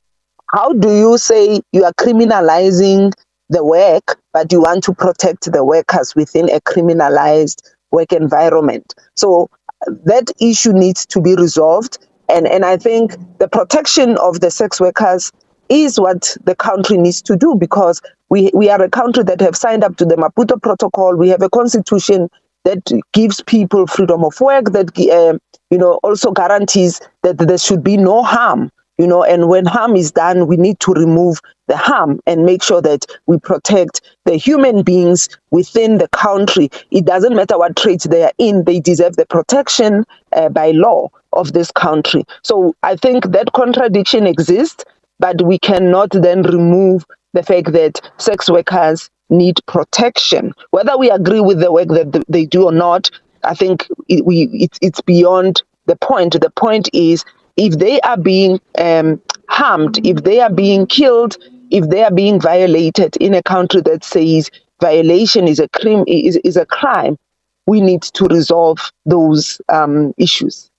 how 0.54 0.74
do 0.74 0.90
you 0.90 1.20
say 1.20 1.62
you 1.72 1.84
are 1.84 1.94
criminalizing 2.00 3.12
the 3.50 3.64
work, 3.64 4.20
but 4.34 4.52
you 4.52 4.62
want 4.62 4.84
to 4.86 4.94
protect 4.96 5.52
the 5.52 5.64
workers 5.64 6.16
within 6.16 6.50
a 6.50 6.60
criminalized 6.62 7.62
work 7.92 8.14
environment. 8.14 8.94
So 9.16 9.50
that 9.88 10.32
issue 10.40 10.74
needs 10.74 11.06
to 11.08 11.22
be 11.22 11.36
resolved. 11.36 11.98
And, 12.30 12.48
and 12.48 12.64
I 12.66 12.78
think 12.78 13.16
the 13.40 13.48
protection 13.48 14.18
of 14.18 14.40
the 14.40 14.52
sex 14.52 14.80
workers 14.80 15.32
is 15.70 16.00
what 16.00 16.36
the 16.44 16.56
country 16.56 16.98
needs 16.98 17.22
to 17.24 17.36
do 17.36 17.56
because 17.56 18.02
we, 18.30 18.52
we 18.54 18.70
are 18.70 18.82
a 18.82 18.90
country 18.90 19.24
that 19.24 19.42
have 19.42 19.56
signed 19.56 19.84
up 19.84 19.98
to 19.98 20.06
the 20.06 20.16
Maputo 20.16 20.62
Protocol. 20.62 21.16
We 21.16 21.30
have 21.30 21.42
a 21.42 21.50
constitution 21.50 22.30
that 22.64 22.92
gives 23.14 23.42
people 23.42 23.88
freedom 23.88 24.24
of 24.24 24.40
work, 24.40 24.66
that 24.72 24.98
uh, 24.98 25.38
you 25.72 25.78
know 25.78 25.94
also 26.04 26.32
guarantees 26.32 27.02
that 27.24 27.38
there 27.38 27.58
should 27.58 27.84
be 27.84 27.98
no 27.98 28.22
harm 28.22 28.70
you 28.98 29.08
know 29.08 29.24
and 29.24 29.50
when 29.50 29.66
harm 29.66 29.96
is 29.96 30.12
done 30.12 30.46
we 30.48 30.58
need 30.58 30.80
to 30.80 30.92
remove 30.94 31.40
the 31.68 31.78
harm 31.78 32.20
and 32.26 32.46
make 32.46 32.64
sure 32.64 32.82
that 32.82 33.06
we 33.28 33.38
protect 33.40 34.02
the 34.26 34.36
human 34.36 34.84
beings 34.84 35.30
within 35.52 35.98
the 35.98 36.08
country. 36.10 36.70
It 36.92 37.06
doesn't 37.06 37.36
matter 37.36 37.58
what 37.58 37.76
trade 37.78 38.02
they 38.02 38.24
are 38.24 38.32
in 38.38 38.64
they 38.66 38.80
deserve 38.80 39.16
the 39.16 39.26
protection 39.26 40.06
uh, 40.36 40.50
by 40.50 40.72
law 40.72 41.10
of 41.34 41.54
this 41.54 41.72
country. 41.72 42.26
So 42.44 42.76
i 42.84 42.96
think 42.96 43.32
that 43.32 43.54
contradiction 43.54 44.28
exists 44.28 44.84
but 45.20 45.42
we 45.44 45.60
cannot 45.60 46.10
then 46.12 46.42
remove 46.44 47.06
the 47.34 47.44
fact 47.44 47.72
that 47.74 48.02
sex 48.18 48.50
workers 48.50 49.10
need 49.30 49.60
protection. 49.68 50.54
Whether 50.72 50.98
we 50.98 51.10
agree 51.10 51.40
with 51.40 51.60
the 51.60 51.72
work 51.72 51.88
that 51.90 52.26
they 52.28 52.46
do 52.46 52.64
or 52.66 52.72
not 52.74 53.10
i 53.44 53.54
think 53.56 53.88
it, 54.08 54.26
we 54.26 54.44
it, 54.54 54.78
it's 54.82 55.02
beyond 55.02 55.64
the 55.88 55.96
point. 55.98 56.40
The 56.40 56.52
point 56.52 56.90
is 56.94 57.26
if 57.58 57.78
they 57.80 58.00
are 58.02 58.18
being 58.18 58.60
um, 58.78 59.22
harmed, 59.52 60.06
if 60.06 60.24
they 60.24 60.40
are 60.40 60.50
being 60.50 60.88
killed, 60.88 61.38
if 61.70 61.90
they 61.90 62.04
are 62.04 62.12
being 62.12 62.40
violated 62.40 63.18
in 63.18 63.34
a 63.34 63.44
country 63.44 63.82
that 63.82 64.04
says 64.04 64.50
violation 64.80 65.48
is 65.48 65.60
a 65.60 65.70
crime 65.70 66.04
is, 66.08 66.38
is 66.38 66.58
a 66.58 66.66
crime, 66.66 67.18
we 67.68 67.82
need 67.82 68.02
to 68.02 68.26
resolve 68.26 68.92
those 69.06 69.62
um, 69.70 70.14
issues. 70.18 70.70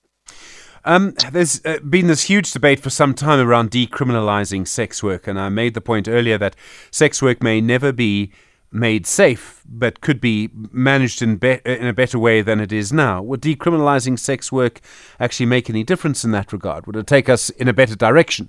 Um, 0.85 1.15
there's 1.31 1.65
uh, 1.65 1.79
been 1.89 2.09
this 2.09 2.25
huge 2.25 2.51
debate 2.53 2.81
for 2.81 2.91
some 2.91 3.15
time 3.15 3.47
around 3.47 3.71
decriminalizing 3.71 4.67
sex 4.67 5.03
work, 5.03 5.29
and 5.29 5.39
I 5.39 5.49
made 5.49 5.75
the 5.75 5.81
point 5.81 6.09
earlier 6.09 6.39
that 6.39 6.57
sex 6.91 7.23
work 7.23 7.43
may 7.43 7.61
never 7.61 7.93
be 7.93 8.33
made 8.73 9.07
safe, 9.07 9.63
but 9.67 10.01
could 10.01 10.21
be 10.21 10.49
managed 10.73 11.23
in, 11.23 11.37
be- 11.37 11.61
in 11.65 11.87
a 11.87 11.93
better 11.93 12.19
way 12.19 12.43
than 12.43 12.59
it 12.59 12.73
is 12.73 12.93
now. 12.93 13.23
Would 13.23 13.43
decriminalizing 13.43 14.19
sex 14.19 14.51
work 14.51 14.81
actually 15.21 15.47
make 15.47 15.71
any 15.71 15.85
difference 15.85 16.25
in 16.25 16.33
that 16.33 16.53
regard? 16.53 16.87
Would 16.87 16.97
it 16.97 17.07
take 17.07 17.29
us 17.29 17.51
in 17.51 17.69
a 17.69 17.73
better 17.73 17.95
direction? 17.95 18.49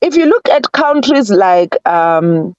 If 0.00 0.16
you 0.16 0.26
look 0.26 0.48
at 0.48 0.72
countries 0.72 1.30
like 1.30 1.76
um, 1.86 2.54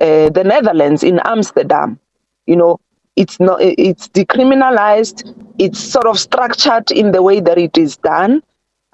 uh, 0.00 0.30
the 0.30 0.44
Netherlands 0.44 1.02
in 1.02 1.20
Amsterdam, 1.24 1.98
you 2.46 2.56
know, 2.56 2.78
it's 3.16 3.38
not 3.40 3.60
it's 3.60 4.08
decriminalized. 4.08 5.34
It's 5.58 5.78
sort 5.78 6.06
of 6.06 6.18
structured 6.18 6.90
in 6.90 7.12
the 7.12 7.22
way 7.22 7.40
that 7.40 7.58
it 7.58 7.76
is 7.76 7.96
done, 7.98 8.42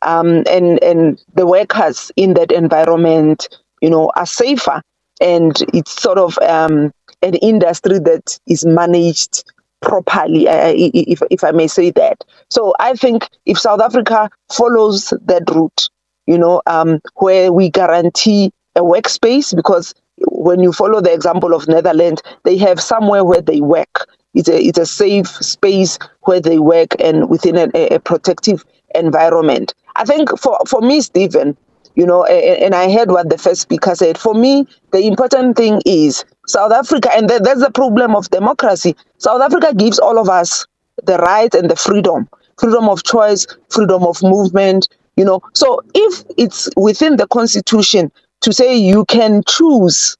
um, 0.02 0.44
and 0.50 0.82
and 0.82 1.22
the 1.34 1.46
workers 1.46 2.10
in 2.16 2.34
that 2.34 2.52
environment, 2.52 3.48
you 3.80 3.90
know, 3.90 4.10
are 4.16 4.26
safer, 4.26 4.82
and 5.20 5.56
it's 5.72 6.00
sort 6.00 6.18
of 6.18 6.36
um, 6.38 6.90
an 7.22 7.34
industry 7.34 7.98
that 8.00 8.38
is 8.46 8.64
managed 8.64 9.44
properly, 9.80 10.48
uh, 10.48 10.72
if 10.74 11.22
if 11.30 11.44
I 11.44 11.52
may 11.52 11.68
say 11.68 11.90
that. 11.92 12.24
So 12.50 12.74
I 12.80 12.94
think 12.94 13.28
if 13.46 13.58
South 13.58 13.80
Africa 13.80 14.30
follows 14.50 15.12
that 15.26 15.48
route, 15.50 15.88
you 16.28 16.38
know, 16.38 16.62
um, 16.66 17.00
where 17.16 17.52
we 17.52 17.70
guarantee 17.70 18.52
a 18.76 18.80
workspace 18.80 19.56
because 19.56 19.94
when 20.30 20.60
you 20.60 20.72
follow 20.72 21.00
the 21.00 21.12
example 21.12 21.54
of 21.54 21.66
Netherlands, 21.68 22.22
they 22.44 22.58
have 22.58 22.80
somewhere 22.80 23.24
where 23.24 23.40
they 23.40 23.62
work. 23.62 24.06
It's 24.34 24.48
a, 24.48 24.60
it's 24.60 24.78
a 24.78 24.86
safe 24.86 25.26
space 25.26 25.98
where 26.22 26.40
they 26.40 26.58
work 26.58 26.94
and 27.00 27.30
within 27.30 27.56
a, 27.56 27.70
a 27.88 27.98
protective 27.98 28.64
environment. 28.94 29.74
I 29.96 30.04
think 30.04 30.38
for, 30.38 30.58
for 30.68 30.82
me, 30.82 31.00
Stephen, 31.00 31.56
you 31.94 32.06
know, 32.06 32.24
and 32.26 32.74
I 32.74 32.92
heard 32.92 33.10
what 33.10 33.30
the 33.30 33.38
first 33.38 33.62
speaker 33.62 33.94
said. 33.94 34.18
For 34.18 34.34
me, 34.34 34.66
the 34.92 35.00
important 35.06 35.56
thing 35.56 35.80
is 35.86 36.24
South 36.46 36.72
Africa, 36.72 37.10
and 37.16 37.28
that's 37.28 37.60
the 37.60 37.70
problem 37.72 38.14
of 38.14 38.30
democracy. 38.30 38.94
South 39.16 39.40
Africa 39.40 39.74
gives 39.74 39.98
all 39.98 40.18
of 40.18 40.28
us 40.28 40.66
the 41.04 41.16
right 41.18 41.52
and 41.54 41.70
the 41.70 41.76
freedom 41.76 42.28
freedom 42.58 42.88
of 42.88 43.02
choice, 43.04 43.46
freedom 43.70 44.02
of 44.04 44.20
movement, 44.22 44.88
you 45.18 45.24
know. 45.24 45.40
So 45.52 45.82
if 45.94 46.24
it's 46.38 46.70
within 46.76 47.16
the 47.16 47.26
constitution 47.26 48.10
to 48.42 48.52
say 48.52 48.76
you 48.76 49.04
can 49.06 49.42
choose, 49.46 50.16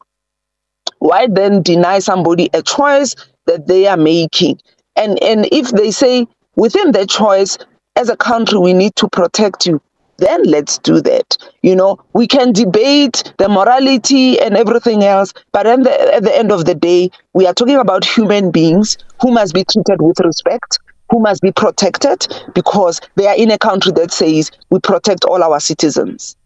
why 0.98 1.28
then 1.30 1.62
deny 1.62 2.00
somebody 2.00 2.50
a 2.52 2.62
choice 2.62 3.14
that 3.46 3.68
they 3.68 3.86
are 3.86 3.96
making? 3.96 4.60
And 4.96 5.22
and 5.22 5.48
if 5.52 5.70
they 5.70 5.92
say 5.92 6.26
within 6.56 6.90
their 6.92 7.06
choice, 7.06 7.56
as 7.94 8.08
a 8.08 8.16
country, 8.16 8.58
we 8.58 8.72
need 8.72 8.94
to 8.96 9.08
protect 9.08 9.66
you, 9.66 9.80
then 10.18 10.42
let's 10.44 10.78
do 10.78 11.00
that. 11.00 11.36
You 11.62 11.76
know, 11.76 11.98
we 12.12 12.26
can 12.26 12.52
debate 12.52 13.32
the 13.38 13.48
morality 13.48 14.38
and 14.40 14.56
everything 14.56 15.04
else, 15.04 15.32
but 15.52 15.64
the, 15.64 16.14
at 16.14 16.24
the 16.24 16.36
end 16.36 16.52
of 16.52 16.64
the 16.64 16.74
day, 16.74 17.10
we 17.34 17.46
are 17.46 17.54
talking 17.54 17.76
about 17.76 18.04
human 18.04 18.50
beings 18.50 18.98
who 19.20 19.32
must 19.32 19.54
be 19.54 19.64
treated 19.64 20.00
with 20.00 20.18
respect, 20.20 20.78
who 21.10 21.20
must 21.20 21.42
be 21.42 21.52
protected 21.52 22.26
because 22.54 23.00
they 23.16 23.26
are 23.26 23.36
in 23.36 23.50
a 23.50 23.58
country 23.58 23.92
that 23.92 24.12
says 24.12 24.50
we 24.70 24.78
protect 24.80 25.24
all 25.24 25.42
our 25.42 25.60
citizens. 25.60 26.36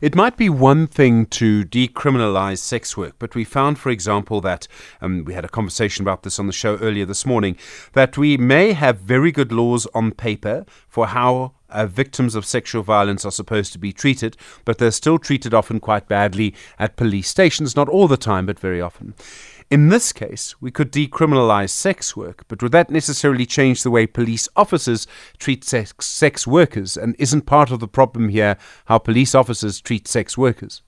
It 0.00 0.14
might 0.14 0.36
be 0.36 0.48
one 0.48 0.86
thing 0.86 1.26
to 1.26 1.64
decriminalize 1.64 2.58
sex 2.58 2.96
work, 2.96 3.16
but 3.18 3.34
we 3.34 3.44
found, 3.44 3.78
for 3.78 3.90
example, 3.90 4.40
that 4.40 4.66
um, 5.02 5.24
we 5.24 5.34
had 5.34 5.44
a 5.44 5.48
conversation 5.48 6.02
about 6.02 6.22
this 6.22 6.38
on 6.38 6.46
the 6.46 6.52
show 6.52 6.78
earlier 6.78 7.04
this 7.04 7.26
morning, 7.26 7.56
that 7.92 8.16
we 8.16 8.38
may 8.38 8.72
have 8.72 9.00
very 9.00 9.30
good 9.30 9.52
laws 9.52 9.86
on 9.94 10.12
paper 10.12 10.64
for 10.88 11.08
how 11.08 11.52
uh, 11.68 11.86
victims 11.86 12.34
of 12.34 12.46
sexual 12.46 12.82
violence 12.82 13.24
are 13.24 13.30
supposed 13.30 13.72
to 13.74 13.78
be 13.78 13.92
treated, 13.92 14.36
but 14.64 14.78
they're 14.78 14.90
still 14.90 15.18
treated 15.18 15.52
often 15.52 15.78
quite 15.78 16.08
badly 16.08 16.54
at 16.78 16.96
police 16.96 17.28
stations, 17.28 17.76
not 17.76 17.88
all 17.88 18.08
the 18.08 18.16
time, 18.16 18.46
but 18.46 18.58
very 18.58 18.80
often. 18.80 19.14
In 19.70 19.88
this 19.88 20.12
case, 20.12 20.60
we 20.60 20.72
could 20.72 20.90
decriminalize 20.90 21.70
sex 21.70 22.16
work, 22.16 22.42
but 22.48 22.60
would 22.60 22.72
that 22.72 22.90
necessarily 22.90 23.46
change 23.46 23.84
the 23.84 23.90
way 23.90 24.04
police 24.04 24.48
officers 24.56 25.06
treat 25.38 25.62
sex, 25.62 26.04
sex 26.04 26.44
workers? 26.44 26.96
And 26.96 27.14
isn't 27.20 27.46
part 27.46 27.70
of 27.70 27.78
the 27.78 27.86
problem 27.86 28.30
here 28.30 28.56
how 28.86 28.98
police 28.98 29.32
officers 29.32 29.80
treat 29.80 30.08
sex 30.08 30.36
workers? 30.36 30.82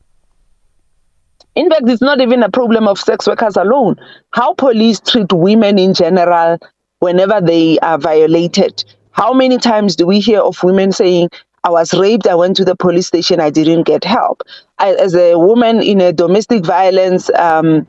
In 1.54 1.70
fact, 1.70 1.88
it's 1.88 2.02
not 2.02 2.20
even 2.20 2.42
a 2.42 2.50
problem 2.50 2.88
of 2.88 2.98
sex 2.98 3.28
workers 3.28 3.56
alone. 3.56 3.94
How 4.32 4.54
police 4.54 4.98
treat 4.98 5.32
women 5.32 5.78
in 5.78 5.94
general 5.94 6.58
whenever 6.98 7.40
they 7.40 7.78
are 7.80 7.98
violated. 7.98 8.84
How 9.12 9.32
many 9.32 9.58
times 9.58 9.94
do 9.94 10.08
we 10.08 10.18
hear 10.18 10.40
of 10.40 10.60
women 10.64 10.90
saying, 10.90 11.28
I 11.62 11.70
was 11.70 11.94
raped, 11.94 12.26
I 12.26 12.34
went 12.34 12.56
to 12.56 12.64
the 12.64 12.74
police 12.74 13.06
station, 13.06 13.38
I 13.38 13.50
didn't 13.50 13.84
get 13.84 14.02
help? 14.02 14.42
I, 14.78 14.94
as 14.94 15.14
a 15.14 15.38
woman 15.38 15.82
in 15.82 16.00
a 16.00 16.12
domestic 16.12 16.64
violence 16.64 17.30
um, 17.34 17.86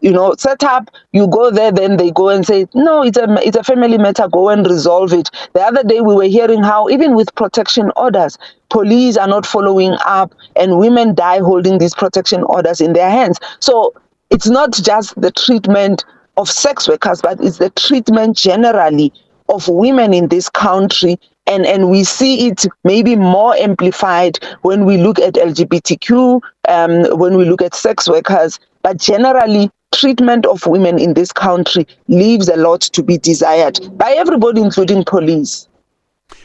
you 0.00 0.10
know 0.10 0.34
set 0.38 0.62
up 0.64 0.90
you 1.12 1.26
go 1.28 1.50
there 1.50 1.72
then 1.72 1.96
they 1.96 2.10
go 2.10 2.28
and 2.28 2.46
say 2.46 2.66
no 2.74 3.02
it's 3.02 3.18
a 3.18 3.26
it's 3.46 3.56
a 3.56 3.62
family 3.64 3.98
matter 3.98 4.28
go 4.28 4.48
and 4.48 4.66
resolve 4.66 5.12
it. 5.12 5.30
The 5.52 5.60
other 5.60 5.82
day 5.82 6.00
we 6.00 6.14
were 6.14 6.24
hearing 6.24 6.62
how 6.62 6.88
even 6.88 7.14
with 7.14 7.34
protection 7.34 7.90
orders 7.96 8.38
police 8.70 9.16
are 9.16 9.28
not 9.28 9.44
following 9.46 9.96
up 10.06 10.34
and 10.56 10.78
women 10.78 11.14
die 11.14 11.38
holding 11.38 11.78
these 11.78 11.94
protection 11.94 12.42
orders 12.44 12.80
in 12.80 12.92
their 12.94 13.10
hands. 13.10 13.38
So 13.60 13.94
it's 14.30 14.48
not 14.48 14.72
just 14.72 15.20
the 15.20 15.30
treatment 15.30 16.04
of 16.36 16.48
sex 16.48 16.88
workers 16.88 17.20
but 17.20 17.38
it's 17.42 17.58
the 17.58 17.70
treatment 17.70 18.36
generally 18.36 19.12
of 19.48 19.68
women 19.68 20.14
in 20.14 20.28
this 20.28 20.48
country 20.48 21.18
and 21.52 21.66
and 21.66 21.90
we 21.90 22.04
see 22.04 22.48
it 22.48 22.66
maybe 22.84 23.14
more 23.16 23.54
amplified 23.54 24.38
when 24.62 24.84
we 24.84 24.96
look 24.96 25.18
at 25.18 25.34
LGBTQ, 25.34 26.40
um, 26.68 27.18
when 27.18 27.36
we 27.36 27.44
look 27.44 27.62
at 27.62 27.74
sex 27.74 28.08
workers, 28.08 28.58
but 28.82 28.96
generally, 28.96 29.70
treatment 29.92 30.46
of 30.46 30.66
women 30.66 30.98
in 30.98 31.14
this 31.14 31.32
country 31.32 31.86
leaves 32.08 32.48
a 32.48 32.56
lot 32.56 32.80
to 32.80 33.02
be 33.02 33.18
desired 33.18 33.78
by 33.98 34.12
everybody, 34.12 34.60
including 34.60 35.04
police. 35.04 35.68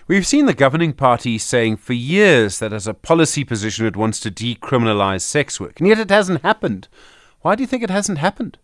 We've 0.07 0.27
seen 0.27 0.45
the 0.45 0.53
governing 0.53 0.93
party 0.93 1.37
saying 1.37 1.77
for 1.77 1.93
years 1.93 2.59
that 2.59 2.73
as 2.73 2.87
a 2.87 2.93
policy 2.93 3.43
position 3.43 3.85
it 3.85 3.95
wants 3.95 4.19
to 4.21 4.31
decriminalize 4.31 5.21
sex 5.21 5.59
work, 5.59 5.79
and 5.79 5.87
yet 5.87 5.99
it 5.99 6.09
hasn't 6.09 6.41
happened. 6.43 6.87
Why 7.41 7.55
do 7.55 7.63
you 7.63 7.67
think 7.67 7.83
it 7.83 7.89
hasn't 7.89 8.17
happened? 8.17 8.57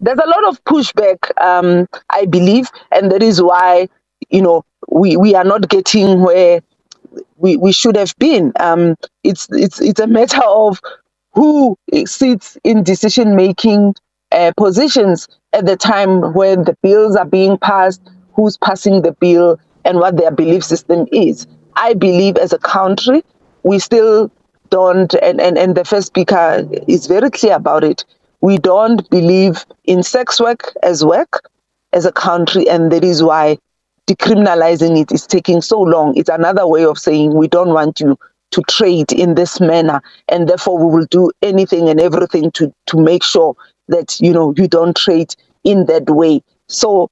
There's 0.00 0.18
a 0.18 0.28
lot 0.28 0.48
of 0.48 0.64
pushback, 0.64 1.30
um, 1.42 1.86
I 2.10 2.24
believe, 2.24 2.70
and 2.90 3.12
that 3.12 3.22
is 3.22 3.42
why, 3.42 3.88
you 4.28 4.42
know, 4.42 4.64
we, 4.88 5.16
we 5.16 5.34
are 5.34 5.44
not 5.44 5.68
getting 5.68 6.20
where 6.20 6.60
we, 7.36 7.56
we 7.56 7.72
should 7.72 7.96
have 7.96 8.14
been. 8.18 8.52
Um, 8.60 8.96
it's 9.24 9.48
it's 9.50 9.80
it's 9.80 10.00
a 10.00 10.06
matter 10.06 10.42
of 10.44 10.80
who 11.32 11.76
sits 12.04 12.58
in 12.64 12.82
decision 12.82 13.36
making 13.36 13.94
uh, 14.32 14.52
positions 14.56 15.28
at 15.52 15.66
the 15.66 15.76
time 15.76 16.34
when 16.34 16.64
the 16.64 16.76
bills 16.82 17.16
are 17.16 17.24
being 17.24 17.58
passed, 17.58 18.02
who's 18.34 18.56
passing 18.58 19.02
the 19.02 19.12
bill, 19.12 19.58
and 19.84 19.98
what 19.98 20.16
their 20.16 20.30
belief 20.30 20.64
system 20.64 21.06
is. 21.12 21.46
I 21.76 21.94
believe 21.94 22.36
as 22.36 22.52
a 22.52 22.58
country, 22.58 23.22
we 23.62 23.78
still 23.78 24.30
don't, 24.70 25.12
and, 25.14 25.40
and, 25.40 25.56
and 25.58 25.74
the 25.74 25.84
first 25.84 26.08
speaker 26.08 26.68
is 26.86 27.06
very 27.06 27.30
clear 27.30 27.54
about 27.54 27.84
it. 27.84 28.04
We 28.40 28.58
don't 28.58 29.08
believe 29.10 29.64
in 29.84 30.02
sex 30.02 30.40
work 30.40 30.72
as 30.82 31.04
work 31.04 31.48
as 31.92 32.04
a 32.04 32.12
country, 32.12 32.68
and 32.68 32.90
that 32.92 33.04
is 33.04 33.22
why 33.22 33.58
decriminalizing 34.08 35.00
it 35.00 35.12
is 35.12 35.26
taking 35.26 35.60
so 35.60 35.80
long. 35.80 36.16
It's 36.16 36.28
another 36.28 36.66
way 36.66 36.84
of 36.84 36.98
saying 36.98 37.34
we 37.34 37.48
don't 37.48 37.70
want 37.70 38.00
you 38.00 38.16
to 38.50 38.62
trade 38.62 39.12
in 39.12 39.34
this 39.34 39.60
manner 39.60 40.02
and 40.28 40.48
therefore 40.48 40.78
we 40.78 40.96
will 40.96 41.06
do 41.06 41.30
anything 41.42 41.88
and 41.88 42.00
everything 42.00 42.50
to 42.52 42.72
to 42.86 42.98
make 42.98 43.22
sure 43.22 43.54
that 43.88 44.20
you 44.20 44.32
know 44.32 44.52
you 44.56 44.66
don't 44.68 44.96
trade 44.96 45.34
in 45.64 45.86
that 45.86 46.08
way 46.10 46.42
so 46.68 47.08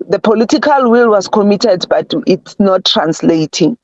the 0.00 0.18
political 0.18 0.90
will 0.90 1.10
was 1.10 1.28
committed 1.28 1.86
but 1.88 2.12
it's 2.26 2.58
not 2.58 2.84
translating 2.84 3.76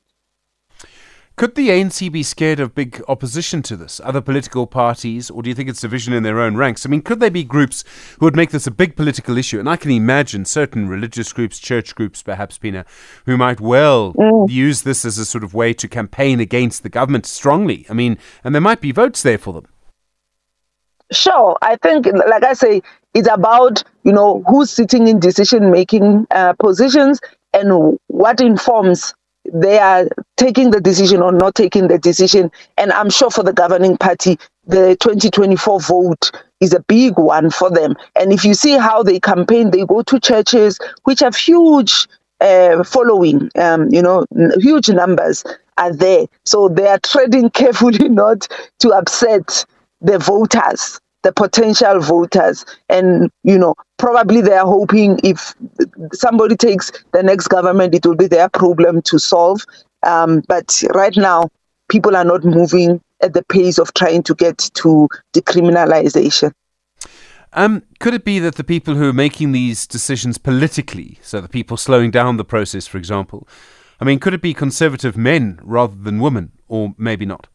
could 1.39 1.55
the 1.55 1.69
ANC 1.69 2.11
be 2.11 2.21
scared 2.21 2.59
of 2.59 2.75
big 2.75 3.01
opposition 3.07 3.61
to 3.61 3.77
this? 3.77 4.01
Other 4.03 4.19
political 4.19 4.67
parties, 4.67 5.29
or 5.29 5.41
do 5.41 5.47
you 5.47 5.55
think 5.55 5.69
it's 5.69 5.79
division 5.79 6.11
in 6.11 6.21
their 6.21 6.37
own 6.37 6.57
ranks? 6.57 6.85
I 6.85 6.89
mean, 6.89 7.01
could 7.01 7.21
there 7.21 7.31
be 7.31 7.45
groups 7.45 7.85
who 8.19 8.25
would 8.25 8.35
make 8.35 8.51
this 8.51 8.67
a 8.67 8.71
big 8.71 8.97
political 8.97 9.37
issue? 9.37 9.57
And 9.57 9.69
I 9.69 9.77
can 9.77 9.91
imagine 9.91 10.43
certain 10.43 10.89
religious 10.89 11.31
groups, 11.31 11.57
church 11.57 11.95
groups, 11.95 12.21
perhaps, 12.21 12.57
Phinah, 12.57 12.85
who 13.25 13.37
might 13.37 13.61
well 13.61 14.11
mm. 14.15 14.49
use 14.49 14.81
this 14.81 15.05
as 15.05 15.17
a 15.17 15.23
sort 15.23 15.45
of 15.45 15.53
way 15.53 15.73
to 15.75 15.87
campaign 15.87 16.41
against 16.41 16.83
the 16.83 16.89
government 16.89 17.25
strongly. 17.25 17.85
I 17.89 17.93
mean, 17.93 18.17
and 18.43 18.53
there 18.53 18.59
might 18.59 18.81
be 18.81 18.91
votes 18.91 19.23
there 19.23 19.37
for 19.37 19.53
them. 19.53 19.67
Sure. 21.13 21.55
I 21.61 21.77
think, 21.77 22.05
like 22.05 22.43
I 22.43 22.51
say, 22.51 22.81
it's 23.13 23.29
about, 23.29 23.81
you 24.03 24.11
know, 24.11 24.43
who's 24.45 24.71
sitting 24.71 25.07
in 25.07 25.21
decision 25.21 25.71
making 25.71 26.27
uh, 26.31 26.51
positions 26.59 27.21
and 27.53 27.97
what 28.07 28.41
informs 28.41 29.13
they 29.53 29.79
are 29.79 30.07
taking 30.37 30.71
the 30.71 30.81
decision 30.81 31.21
or 31.21 31.31
not 31.31 31.55
taking 31.55 31.87
the 31.87 31.97
decision. 31.97 32.51
And 32.77 32.91
I'm 32.91 33.09
sure 33.09 33.29
for 33.29 33.43
the 33.43 33.53
governing 33.53 33.97
party, 33.97 34.37
the 34.65 34.95
2024 34.99 35.79
vote 35.81 36.31
is 36.59 36.73
a 36.73 36.81
big 36.81 37.17
one 37.17 37.49
for 37.49 37.69
them. 37.69 37.95
And 38.15 38.31
if 38.33 38.43
you 38.43 38.53
see 38.53 38.77
how 38.77 39.03
they 39.03 39.19
campaign, 39.19 39.71
they 39.71 39.85
go 39.85 40.01
to 40.03 40.19
churches 40.19 40.79
which 41.03 41.19
have 41.21 41.35
huge 41.35 42.07
uh, 42.41 42.83
following, 42.83 43.49
um, 43.57 43.89
you 43.91 44.01
know, 44.01 44.25
huge 44.57 44.89
numbers 44.89 45.43
are 45.77 45.93
there. 45.93 46.25
So 46.45 46.69
they 46.69 46.87
are 46.87 46.99
treading 46.99 47.49
carefully 47.51 48.09
not 48.09 48.47
to 48.79 48.89
upset 48.91 49.65
the 50.01 50.17
voters, 50.19 50.99
the 51.23 51.31
potential 51.31 51.99
voters. 51.99 52.65
And, 52.89 53.29
you 53.43 53.57
know, 53.57 53.75
probably 53.97 54.41
they 54.41 54.53
are 54.53 54.65
hoping 54.65 55.19
if 55.23 55.53
somebody 56.13 56.55
takes 56.55 56.91
the 57.11 57.23
next 57.23 57.47
government, 57.47 57.95
it 57.95 58.05
will 58.05 58.15
be 58.15 58.27
their 58.27 58.49
problem 58.49 59.01
to 59.03 59.19
solve. 59.19 59.65
Um, 60.03 60.43
but 60.47 60.81
right 60.93 61.15
now, 61.15 61.49
people 61.89 62.15
are 62.15 62.23
not 62.23 62.43
moving 62.43 63.01
at 63.21 63.33
the 63.33 63.43
pace 63.43 63.77
of 63.77 63.93
trying 63.93 64.23
to 64.23 64.35
get 64.35 64.57
to 64.75 65.09
decriminalization. 65.33 66.53
Um, 67.53 67.83
could 67.99 68.13
it 68.13 68.23
be 68.23 68.39
that 68.39 68.55
the 68.55 68.63
people 68.63 68.95
who 68.95 69.09
are 69.09 69.13
making 69.13 69.51
these 69.51 69.87
decisions 69.87 70.37
politically, 70.37 71.17
so 71.21 71.41
the 71.41 71.49
people 71.49 71.77
slowing 71.77 72.11
down 72.11 72.37
the 72.37 72.45
process, 72.45 72.85
for 72.85 72.97
example, 72.97 73.47
I 73.99 74.05
mean, 74.05 74.19
could 74.19 74.33
it 74.33 74.41
be 74.41 74.53
conservative 74.53 75.17
men 75.17 75.59
rather 75.63 75.95
than 75.95 76.19
women, 76.19 76.51
or 76.67 76.93
maybe 76.97 77.25
not? 77.25 77.47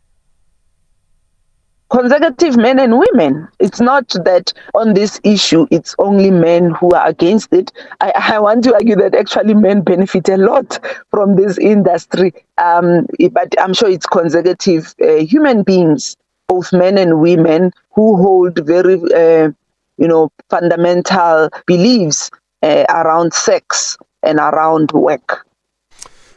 Conservative 1.91 2.57
men 2.57 2.79
and 2.79 2.99
women. 2.99 3.49
It's 3.59 3.81
not 3.81 4.09
that 4.25 4.53
on 4.75 4.95
this 4.95 5.21
issue, 5.25 5.67
it's 5.71 5.95
only 5.99 6.31
men 6.31 6.73
who 6.73 6.91
are 6.91 7.07
against 7.07 7.53
it. 7.53 7.73
I, 8.01 8.13
I 8.15 8.39
want 8.41 8.65
to 8.65 8.75
argue 8.75 8.97
that 8.97 9.15
actually 9.15 9.55
men 9.55 9.83
benefit 9.83 10.29
a 10.29 10.37
lot 10.37 10.79
from 11.11 11.37
this 11.37 11.59
industry. 11.59 12.33
Um, 12.59 13.07
but 13.33 13.55
I'm 13.61 13.75
sure 13.75 13.89
it's 13.89 14.07
conservative 14.07 14.95
uh, 15.03 15.17
human 15.17 15.63
beings, 15.63 16.17
both 16.49 16.73
men 16.73 16.99
and 16.99 17.21
women, 17.21 17.73
who 17.93 18.17
hold 18.17 18.59
very, 18.67 18.95
uh, 18.95 19.51
you 19.97 20.09
know, 20.09 20.31
fundamental 20.51 21.51
beliefs 21.67 22.31
uh, 22.63 22.85
around 22.89 23.33
sex 23.33 23.97
and 24.23 24.39
around 24.39 24.91
work. 24.93 25.47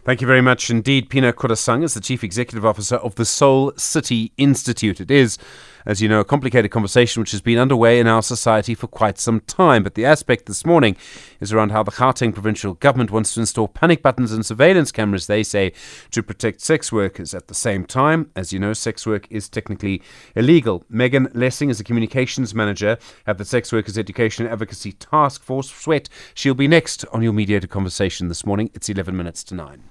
Thank 0.08 0.22
you 0.22 0.28
very 0.28 0.40
much 0.40 0.70
indeed. 0.70 1.10
Phinah 1.10 1.34
Kodisang 1.34 1.84
is 1.84 1.94
the 1.94 2.00
Chief 2.00 2.24
Executive 2.24 2.66
Officer 2.66 2.96
of 2.96 3.16
the 3.16 3.26
Soul 3.26 3.74
City 3.76 4.32
Institute. 4.38 5.02
It 5.02 5.12
is, 5.12 5.38
as 5.86 6.02
you 6.02 6.08
know, 6.08 6.22
a 6.22 6.24
complicated 6.24 6.72
conversation 6.72 7.20
which 7.20 7.32
has 7.32 7.42
been 7.42 7.58
underway 7.58 8.00
in 8.00 8.08
our 8.08 8.22
society 8.22 8.74
for 8.74 8.88
quite 8.88 9.20
some 9.20 9.42
time. 9.42 9.84
But 9.84 9.96
the 9.96 10.06
aspect 10.06 10.46
this 10.46 10.66
morning 10.66 10.96
is 11.42 11.52
around 11.52 11.74
how 11.74 11.84
the 11.84 11.92
Gauteng 11.92 12.32
provincial 12.32 12.76
government 12.76 13.12
wants 13.12 13.34
to 13.34 13.42
install 13.42 13.68
panic 13.68 14.02
buttons 14.02 14.32
and 14.32 14.46
surveillance 14.46 14.94
cameras, 14.94 15.28
they 15.28 15.44
say, 15.44 15.74
to 16.12 16.24
protect 16.24 16.62
sex 16.62 16.90
workers. 16.90 17.34
At 17.34 17.50
the 17.50 17.54
same 17.54 17.84
time, 17.84 18.32
as 18.34 18.54
you 18.54 18.60
know, 18.60 18.72
sex 18.72 19.06
work 19.06 19.28
is 19.30 19.50
technically 19.50 20.02
illegal. 20.38 20.86
Megan 20.88 21.28
Lessing 21.34 21.70
is 21.70 21.82
a 21.82 21.84
communications 21.84 22.56
manager 22.56 22.98
at 23.26 23.40
the 23.40 23.44
Sex 23.44 23.74
Workers 23.74 23.98
Education 23.98 24.48
Advocacy 24.48 24.94
Task 24.94 25.44
Force, 25.44 25.70
SWEAT. 25.70 26.08
She'll 26.34 26.54
be 26.54 26.70
next 26.70 27.04
on 27.08 27.24
your 27.24 27.34
mediated 27.34 27.70
conversation 27.70 28.30
this 28.30 28.46
morning. 28.46 28.72
It's 28.74 28.88
11 28.88 29.18
minutes 29.18 29.44
to 29.44 29.56
9. 29.56 29.90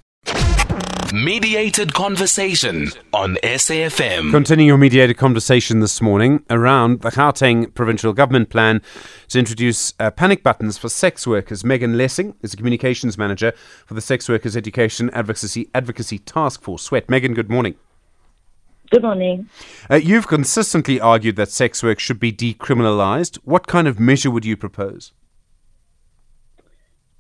Mediated 1.13 1.95
conversation 1.95 2.89
on 3.13 3.37
SAFM. 3.43 4.31
Continuing 4.31 4.67
your 4.67 4.77
mediated 4.77 5.17
conversation 5.17 5.81
this 5.81 6.03
morning 6.03 6.45
around 6.51 7.01
the 7.01 7.11
Gauteng 7.11 7.73
provincial 7.73 8.13
government 8.13 8.51
plan 8.51 8.83
to 9.29 9.39
introduce 9.39 9.95
uh, 9.99 10.11
panic 10.11 10.43
buttons 10.43 10.77
for 10.77 10.89
sex 10.89 11.27
workers. 11.27 11.65
Megan 11.65 11.97
Lessing 11.97 12.35
is 12.43 12.55
a 12.55 12.57
communications 12.57 13.17
manager 13.17 13.53
for 13.87 13.95
the 13.95 14.01
Sex 14.01 14.29
Workers 14.29 14.57
Education 14.57 15.09
Advocacy 15.11 15.71
Advocacy 15.75 16.19
Task 16.19 16.61
Force. 16.63 16.83
Sweat. 16.83 17.09
Megan, 17.09 17.35
good 17.35 17.49
morning. 17.49 17.77
Good 18.91 19.03
morning. 19.03 19.49
Uh, 19.91 19.97
you've 19.97 20.29
consistently 20.29 21.01
argued 21.01 21.37
that 21.37 21.51
sex 21.51 21.83
work 21.83 21.99
should 21.99 22.21
be 22.21 22.33
decriminalised. 22.33 23.39
What 23.45 23.67
kind 23.67 23.89
of 23.89 23.99
measure 23.99 24.31
would 24.31 24.45
you 24.45 24.57
propose? 24.57 25.13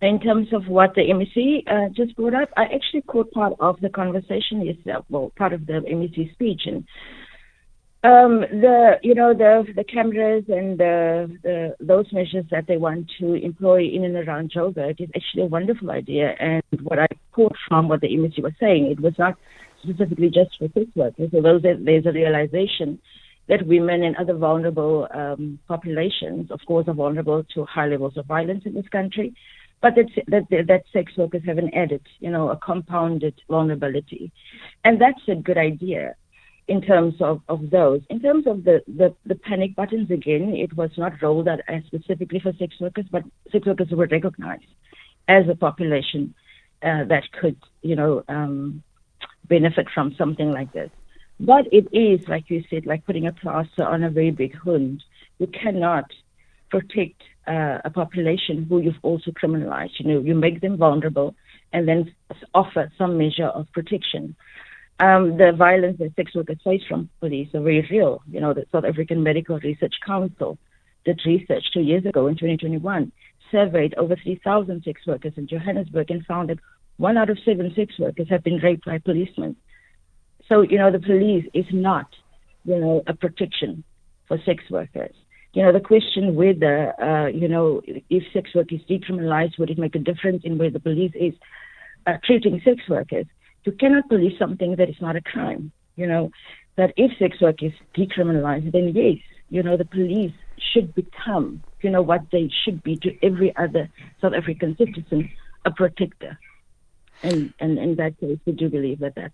In 0.02 0.20
terms 0.20 0.48
of 0.52 0.68
what 0.68 0.94
the 0.94 1.00
MEC 1.00 1.62
uh, 1.66 1.88
just 1.88 2.14
brought 2.16 2.34
up, 2.34 2.50
I 2.54 2.64
actually 2.64 3.00
caught 3.02 3.30
part 3.30 3.54
of 3.60 3.80
the 3.80 3.88
conversation 3.88 4.60
yesterday, 4.60 4.96
well, 5.08 5.32
part 5.38 5.54
of 5.54 5.64
the 5.66 5.80
MEC 5.88 6.32
speech, 6.34 6.62
and 6.66 6.84
um, 8.04 8.40
the 8.40 8.96
you 9.02 9.14
know 9.14 9.32
the 9.32 9.64
the 9.74 9.84
cameras 9.84 10.44
and 10.48 10.78
the, 10.78 11.38
the 11.42 11.76
those 11.80 12.04
measures 12.12 12.44
that 12.50 12.66
they 12.68 12.76
want 12.76 13.10
to 13.18 13.34
employ 13.34 13.84
in 13.84 14.04
and 14.04 14.16
around 14.16 14.52
Joburg 14.54 15.00
is 15.00 15.08
actually 15.16 15.44
a 15.44 15.46
wonderful 15.46 15.90
idea. 15.90 16.34
And 16.38 16.62
what 16.82 16.98
I 16.98 17.06
caught 17.32 17.56
from 17.66 17.88
what 17.88 18.02
the 18.02 18.08
MEC 18.08 18.42
was 18.42 18.52
saying, 18.60 18.88
it 18.90 19.00
was 19.00 19.14
not 19.18 19.36
specifically 19.82 20.28
just 20.28 20.58
for 20.58 20.68
sex 20.74 20.90
workers, 20.94 21.30
although 21.32 21.58
there's 21.58 22.04
a 22.04 22.12
realization 22.12 23.00
that 23.48 23.66
women 23.66 24.02
and 24.02 24.14
other 24.16 24.34
vulnerable 24.34 25.08
um, 25.14 25.58
populations, 25.66 26.50
of 26.50 26.60
course, 26.66 26.86
are 26.86 26.94
vulnerable 26.94 27.44
to 27.54 27.64
high 27.64 27.86
levels 27.86 28.16
of 28.18 28.26
violence 28.26 28.64
in 28.66 28.74
this 28.74 28.88
country 28.88 29.34
but 29.82 29.94
that, 29.94 30.08
that, 30.28 30.66
that 30.68 30.84
sex 30.92 31.12
workers 31.16 31.42
have 31.46 31.58
an 31.58 31.72
added, 31.74 32.02
you 32.18 32.30
know, 32.30 32.50
a 32.50 32.56
compounded 32.56 33.34
vulnerability. 33.48 34.32
And 34.84 35.00
that's 35.00 35.20
a 35.28 35.34
good 35.34 35.58
idea 35.58 36.14
in 36.68 36.80
terms 36.80 37.14
of, 37.20 37.42
of 37.48 37.70
those. 37.70 38.00
In 38.10 38.20
terms 38.20 38.46
of 38.46 38.64
the, 38.64 38.82
the, 38.88 39.14
the 39.24 39.36
panic 39.36 39.76
buttons, 39.76 40.10
again, 40.10 40.54
it 40.56 40.76
was 40.76 40.90
not 40.96 41.20
rolled 41.22 41.48
out 41.48 41.60
specifically 41.86 42.40
for 42.40 42.52
sex 42.58 42.74
workers, 42.80 43.04
but 43.10 43.22
sex 43.52 43.66
workers 43.66 43.88
were 43.90 44.08
recognized 44.10 44.64
as 45.28 45.44
a 45.48 45.54
population 45.54 46.34
uh, 46.82 47.04
that 47.04 47.24
could, 47.40 47.56
you 47.82 47.96
know, 47.96 48.24
um, 48.28 48.82
benefit 49.48 49.86
from 49.94 50.14
something 50.18 50.50
like 50.50 50.72
this. 50.72 50.90
But 51.38 51.66
it 51.70 51.86
is, 51.92 52.26
like 52.28 52.48
you 52.48 52.64
said, 52.70 52.86
like 52.86 53.04
putting 53.04 53.26
a 53.26 53.32
plaster 53.32 53.84
on 53.84 54.02
a 54.02 54.10
very 54.10 54.30
big 54.30 54.56
wound. 54.64 55.04
You 55.38 55.46
cannot 55.48 56.10
protect 56.70 57.22
uh, 57.46 57.78
a 57.84 57.90
population 57.90 58.66
who 58.68 58.80
you've 58.80 58.94
also 59.02 59.30
criminalized. 59.30 59.92
You 59.98 60.06
know, 60.08 60.20
you 60.20 60.34
make 60.34 60.60
them 60.60 60.76
vulnerable 60.76 61.34
and 61.72 61.86
then 61.86 62.14
offer 62.54 62.92
some 62.98 63.18
measure 63.18 63.46
of 63.46 63.66
protection. 63.72 64.36
Um, 64.98 65.36
the 65.36 65.52
violence 65.56 65.98
that 65.98 66.14
sex 66.16 66.34
workers 66.34 66.58
face 66.64 66.82
from 66.88 67.10
police 67.20 67.48
are 67.54 67.60
very 67.60 67.86
real. 67.90 68.22
You 68.30 68.40
know, 68.40 68.54
the 68.54 68.64
South 68.72 68.84
African 68.84 69.22
Medical 69.22 69.58
Research 69.58 69.94
Council 70.04 70.58
did 71.04 71.20
research 71.26 71.64
two 71.72 71.80
years 71.80 72.04
ago 72.06 72.26
in 72.26 72.34
2021, 72.34 73.12
surveyed 73.50 73.94
over 73.94 74.16
3,000 74.22 74.82
sex 74.84 75.02
workers 75.06 75.34
in 75.36 75.46
Johannesburg 75.46 76.10
and 76.10 76.24
found 76.24 76.48
that 76.48 76.58
one 76.96 77.18
out 77.18 77.30
of 77.30 77.38
seven 77.44 77.72
sex 77.76 77.94
workers 77.98 78.26
have 78.30 78.42
been 78.42 78.56
raped 78.56 78.86
by 78.86 78.98
policemen. 78.98 79.56
So, 80.48 80.62
you 80.62 80.78
know, 80.78 80.90
the 80.90 80.98
police 80.98 81.44
is 81.52 81.66
not, 81.72 82.06
you 82.64 82.78
know, 82.78 83.02
a 83.06 83.14
protection 83.14 83.84
for 84.26 84.38
sex 84.46 84.64
workers 84.70 85.14
you 85.56 85.62
know, 85.62 85.72
the 85.72 85.80
question 85.80 86.34
whether, 86.34 86.92
uh, 87.02 87.28
you 87.28 87.48
know, 87.48 87.80
if 88.10 88.22
sex 88.34 88.54
work 88.54 88.70
is 88.74 88.80
decriminalized, 88.90 89.58
would 89.58 89.70
it 89.70 89.78
make 89.78 89.94
a 89.94 89.98
difference 89.98 90.42
in 90.44 90.58
where 90.58 90.68
the 90.68 90.78
police 90.78 91.12
is 91.14 91.32
uh, 92.06 92.18
treating 92.22 92.60
sex 92.62 92.82
workers? 92.90 93.24
You 93.64 93.72
cannot 93.72 94.06
police 94.10 94.38
something 94.38 94.76
that 94.76 94.90
is 94.90 95.00
not 95.00 95.16
a 95.16 95.22
crime, 95.22 95.72
you 95.96 96.06
know, 96.06 96.30
that 96.76 96.92
if 96.98 97.10
sex 97.18 97.40
work 97.40 97.62
is 97.62 97.72
decriminalized, 97.96 98.70
then 98.70 98.94
yes, 98.94 99.16
you 99.48 99.62
know, 99.62 99.78
the 99.78 99.86
police 99.86 100.34
should 100.58 100.94
become, 100.94 101.62
you 101.80 101.88
know, 101.88 102.02
what 102.02 102.30
they 102.30 102.50
should 102.62 102.82
be 102.82 102.96
to 102.96 103.16
every 103.24 103.56
other 103.56 103.88
South 104.20 104.34
African 104.34 104.76
citizen, 104.76 105.30
a 105.64 105.70
protector. 105.70 106.38
And, 107.22 107.54
and 107.60 107.78
in 107.78 107.96
that 107.96 108.20
case, 108.20 108.38
we 108.44 108.52
do 108.52 108.68
believe 108.68 108.98
that 108.98 109.14
that's, 109.14 109.32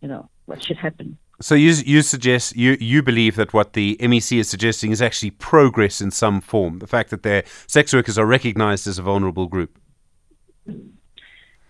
you 0.00 0.08
know, 0.08 0.28
what 0.46 0.64
should 0.64 0.78
happen. 0.78 1.16
So 1.40 1.54
you 1.54 1.72
you 1.84 2.02
suggest 2.02 2.56
you 2.56 2.76
you 2.80 3.02
believe 3.02 3.34
that 3.36 3.52
what 3.52 3.72
the 3.72 3.96
MEC 4.00 4.38
is 4.38 4.48
suggesting 4.48 4.92
is 4.92 5.02
actually 5.02 5.32
progress 5.32 6.00
in 6.00 6.10
some 6.10 6.40
form. 6.40 6.78
The 6.78 6.86
fact 6.86 7.10
that 7.10 7.22
their 7.22 7.44
sex 7.66 7.92
workers 7.92 8.18
are 8.18 8.26
recognised 8.26 8.86
as 8.86 8.98
a 8.98 9.02
vulnerable 9.02 9.46
group. 9.46 9.78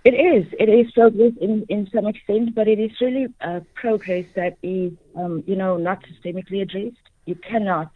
It 0.05 0.13
is. 0.13 0.47
It 0.61 0.69
is 0.69 0.93
progress 0.93 1.33
in, 1.41 1.65
in 1.71 1.89
some 1.95 2.07
extent, 2.07 2.55
but 2.55 2.69
it 2.69 2.79
is 2.79 2.91
really 3.01 3.29
uh, 3.41 3.61
progress 3.75 4.27
that 4.37 4.59
is, 4.63 4.93
um, 5.17 5.43
you 5.47 5.57
know, 5.57 5.79
not 5.79 6.05
systemically 6.05 6.61
addressed. 6.61 6.99
You 7.25 7.37
cannot, 7.37 7.91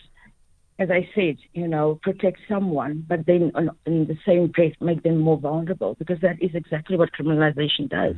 as 0.79 0.91
I 0.91 1.07
said, 1.15 1.37
you 1.53 1.69
know, 1.69 2.01
protect 2.03 2.39
someone, 2.49 3.05
but 3.07 3.27
then 3.27 3.53
on, 3.55 3.73
in 3.85 4.07
the 4.07 4.17
same 4.27 4.47
breath 4.47 4.73
make 4.81 5.03
them 5.03 5.19
more 5.19 5.37
vulnerable 5.37 5.97
because 5.99 6.19
that 6.23 6.41
is 6.43 6.55
exactly 6.55 6.97
what 6.97 7.13
criminalization 7.13 7.91
does. 7.91 8.17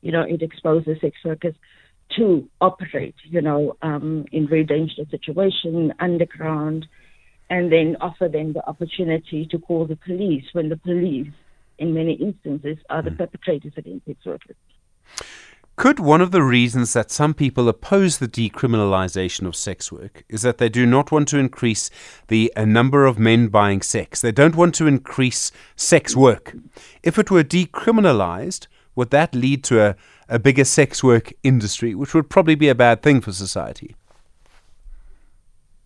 You 0.00 0.12
know, 0.12 0.22
it 0.22 0.40
exposes 0.40 1.00
sex 1.00 1.16
workers 1.24 1.56
to 2.16 2.48
operate, 2.60 3.14
you 3.24 3.40
know, 3.40 3.76
um, 3.82 4.24
in 4.32 4.48
very 4.48 4.64
dangerous 4.64 5.10
situation 5.10 5.92
underground, 6.00 6.86
and 7.50 7.70
then 7.72 7.96
offer 8.00 8.28
them 8.28 8.52
the 8.52 8.66
opportunity 8.66 9.46
to 9.50 9.58
call 9.58 9.86
the 9.86 9.96
police 9.96 10.44
when 10.52 10.68
the 10.68 10.76
police, 10.76 11.32
in 11.78 11.94
many 11.94 12.14
instances, 12.14 12.78
are 12.90 13.02
the 13.02 13.10
mm. 13.10 13.18
perpetrators 13.18 13.72
against 13.76 14.06
sex 14.06 14.18
workers. 14.24 14.56
Could 15.76 15.98
one 15.98 16.20
of 16.20 16.30
the 16.30 16.42
reasons 16.42 16.92
that 16.92 17.10
some 17.10 17.34
people 17.34 17.68
oppose 17.68 18.18
the 18.18 18.28
decriminalization 18.28 19.44
of 19.44 19.56
sex 19.56 19.90
work 19.90 20.24
is 20.28 20.42
that 20.42 20.58
they 20.58 20.68
do 20.68 20.86
not 20.86 21.10
want 21.10 21.26
to 21.28 21.38
increase 21.38 21.90
the 22.28 22.52
number 22.56 23.06
of 23.06 23.18
men 23.18 23.48
buying 23.48 23.82
sex? 23.82 24.20
They 24.20 24.30
don't 24.30 24.54
want 24.54 24.76
to 24.76 24.86
increase 24.86 25.50
sex 25.74 26.14
work. 26.14 26.54
If 27.02 27.18
it 27.18 27.28
were 27.28 27.42
decriminalized, 27.42 28.68
would 28.94 29.10
that 29.10 29.34
lead 29.34 29.64
to 29.64 29.82
a 29.82 29.96
a 30.28 30.38
bigger 30.38 30.64
sex 30.64 31.02
work 31.02 31.32
industry, 31.42 31.94
which 31.94 32.14
would 32.14 32.30
probably 32.30 32.54
be 32.54 32.68
a 32.68 32.74
bad 32.74 33.02
thing 33.02 33.20
for 33.20 33.32
society. 33.32 33.94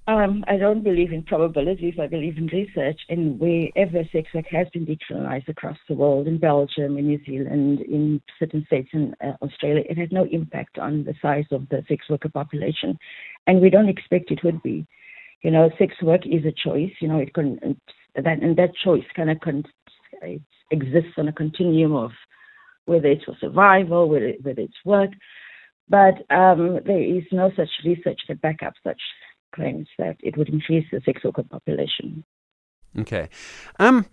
Um, 0.09 0.42
I 0.48 0.57
don't 0.57 0.83
believe 0.83 1.12
in 1.12 1.22
probabilities. 1.22 1.96
I 2.01 2.07
believe 2.07 2.38
in 2.38 2.46
research. 2.46 2.98
And 3.11 3.38
wherever 3.38 4.03
sex 4.11 4.29
work 4.35 4.46
has 4.51 4.66
been 4.72 4.87
decriminalized 4.87 5.48
across 5.48 5.77
the 5.87 5.94
world, 5.94 6.27
in 6.27 6.38
Belgium, 6.38 6.96
in 6.96 7.09
New 7.09 7.20
Zealand, 7.27 7.83
in 7.83 8.22
certain 8.38 8.64
states 8.66 8.88
in 8.94 9.14
uh, 9.22 9.33
Australia, 9.42 9.85
it 9.87 9.98
has 9.98 10.09
no 10.11 10.24
impact 10.33 10.79
on 10.79 11.05
the 11.05 11.12
size 11.20 11.44
of 11.51 11.68
the 11.68 11.85
sex 11.88 12.09
worker 12.09 12.31
population. 12.31 12.98
And 13.46 13.61
we 13.61 13.68
don't 13.68 13.90
expect 13.90 14.31
it 14.31 14.42
would 14.44 14.62
be. 14.62 14.87
You 15.42 15.51
know, 15.51 15.68
sex 15.79 15.94
work 16.01 16.22
is 16.24 16.42
a 16.46 16.53
choice. 16.53 16.92
You 17.03 17.09
know, 17.09 17.18
it 17.18 17.35
can, 17.35 17.79
that, 18.14 18.42
and 18.42 18.57
that 18.57 18.70
choice 18.83 19.05
kind 19.14 19.31
of 19.31 19.38
con- 19.40 19.64
exists 20.70 21.12
on 21.18 21.29
a 21.29 21.33
continuum 21.35 21.94
of 21.94 22.12
whether 22.88 23.09
it's 23.09 23.24
for 23.24 23.37
survival, 23.40 24.09
whether, 24.09 24.33
whether 24.42 24.62
it's 24.62 24.85
work. 24.85 25.11
But 25.88 26.14
um, 26.35 26.81
there 26.85 27.03
is 27.03 27.24
no 27.33 27.51
such 27.57 27.68
research 27.85 28.20
that 28.29 28.40
back 28.40 28.62
up 28.62 28.74
such 28.85 29.01
claims 29.55 29.88
that 29.98 30.16
it 30.20 30.37
would 30.37 30.48
increase 30.48 30.87
the 30.92 31.01
sex 31.05 31.22
worker 31.24 31.42
population. 31.42 32.24
Okay. 32.98 33.29
Um, 33.79 34.07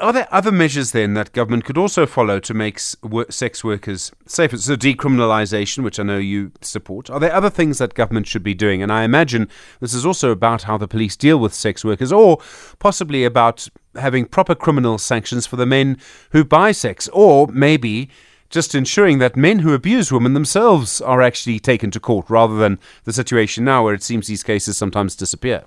are 0.00 0.12
there 0.12 0.28
other 0.30 0.52
measures 0.52 0.92
then 0.92 1.14
that 1.14 1.32
government 1.32 1.64
could 1.64 1.78
also 1.78 2.06
follow 2.06 2.40
to 2.40 2.54
make 2.54 2.78
sex 2.78 3.64
workers 3.64 4.12
safer? 4.26 4.56
So 4.56 4.76
decriminalisation, 4.76 5.84
which 5.84 5.98
I 6.00 6.02
know 6.02 6.18
you 6.18 6.52
support. 6.60 7.10
Are 7.10 7.20
there 7.20 7.34
other 7.34 7.50
things 7.50 7.78
that 7.78 7.94
government 7.94 8.26
should 8.26 8.42
be 8.42 8.54
doing? 8.54 8.82
And 8.82 8.92
I 8.92 9.04
imagine 9.04 9.48
this 9.80 9.94
is 9.94 10.06
also 10.06 10.30
about 10.30 10.62
how 10.64 10.76
the 10.76 10.88
police 10.88 11.16
deal 11.16 11.38
with 11.38 11.54
sex 11.54 11.84
workers, 11.84 12.12
or 12.12 12.40
possibly 12.78 13.24
about 13.24 13.68
having 13.96 14.26
proper 14.26 14.54
criminal 14.54 14.98
sanctions 14.98 15.46
for 15.46 15.56
the 15.56 15.66
men 15.66 15.98
who 16.30 16.44
buy 16.44 16.72
sex, 16.72 17.08
or 17.12 17.46
maybe 17.48 18.10
just 18.50 18.74
ensuring 18.74 19.18
that 19.18 19.36
men 19.36 19.60
who 19.60 19.74
abuse 19.74 20.12
women 20.12 20.34
themselves 20.34 21.00
are 21.00 21.22
actually 21.22 21.58
taken 21.58 21.90
to 21.90 21.98
court 21.98 22.28
rather 22.28 22.56
than 22.56 22.78
the 23.04 23.12
situation 23.12 23.64
now 23.64 23.84
where 23.84 23.94
it 23.94 24.02
seems 24.02 24.26
these 24.26 24.42
cases 24.44 24.76
sometimes 24.76 25.16
disappear. 25.16 25.64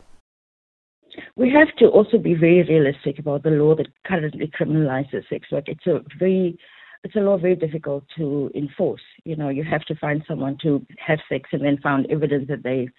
We 1.38 1.52
have 1.52 1.68
to 1.78 1.86
also 1.86 2.18
be 2.18 2.34
very 2.34 2.64
realistic 2.64 3.20
about 3.20 3.44
the 3.44 3.52
law 3.52 3.76
that 3.76 3.88
currently 4.08 4.48
criminalizes 4.60 5.30
sex 5.30 5.52
work. 5.52 5.66
It's 5.68 5.86
a 5.86 6.02
very 6.18 6.58
it's 7.04 7.16
a 7.16 7.20
law 7.20 7.38
very 7.38 7.56
difficult 7.56 8.06
to 8.18 8.50
enforce. 8.56 9.04
You 9.24 9.36
know, 9.36 9.50
you 9.50 9.64
have 9.64 9.86
to 9.86 9.96
find 9.96 10.24
someone 10.28 10.58
to 10.64 10.84
have 10.98 11.20
sex 11.30 11.50
and 11.54 11.64
then 11.64 11.78
found 11.78 12.08
evidence 12.10 12.48
that 12.48 12.64
they 12.64 12.90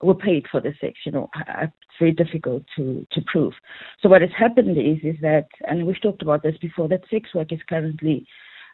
were 0.00 0.14
paid 0.14 0.46
for 0.48 0.60
the 0.60 0.72
sex. 0.80 0.94
You 1.04 1.10
know, 1.10 1.30
it's 1.60 1.72
very 1.98 2.12
difficult 2.12 2.62
to 2.76 3.04
to 3.10 3.20
prove. 3.26 3.54
So 4.00 4.08
what 4.08 4.22
has 4.22 4.30
happened 4.38 4.78
is 4.78 4.98
is 5.02 5.20
that, 5.22 5.48
and 5.66 5.84
we've 5.84 6.00
talked 6.00 6.22
about 6.22 6.44
this 6.44 6.56
before, 6.58 6.86
that 6.86 7.02
sex 7.10 7.34
work 7.34 7.50
is 7.50 7.60
currently 7.68 8.28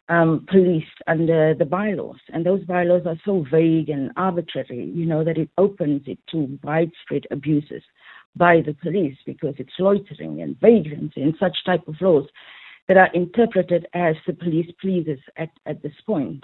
um, 0.09 0.45
policed 0.47 1.01
under 1.07 1.55
the 1.55 1.65
bylaws. 1.65 2.19
And 2.31 2.45
those 2.45 2.63
bylaws 2.65 3.07
are 3.07 3.19
so 3.25 3.43
vague 3.51 3.89
and 3.89 4.11
arbitrary, 4.17 4.91
you 4.93 5.07
know, 5.07 5.23
that 5.23 5.39
it 5.39 5.49
opens 5.57 6.03
it 6.05 6.19
to 6.29 6.59
widespread 6.61 7.25
abuses 7.31 7.81
by 8.35 8.61
the 8.65 8.75
police 8.81 9.17
because 9.25 9.55
it's 9.57 9.73
loitering 9.79 10.41
and 10.41 10.59
vagrancy 10.59 11.21
and 11.21 11.35
such 11.39 11.57
type 11.65 11.87
of 11.87 11.95
laws 12.01 12.27
that 12.87 12.97
are 12.97 13.09
interpreted 13.13 13.87
as 13.93 14.15
the 14.25 14.33
police 14.33 14.69
pleases 14.81 15.19
at, 15.37 15.49
at 15.65 15.81
this 15.83 15.93
point. 16.05 16.43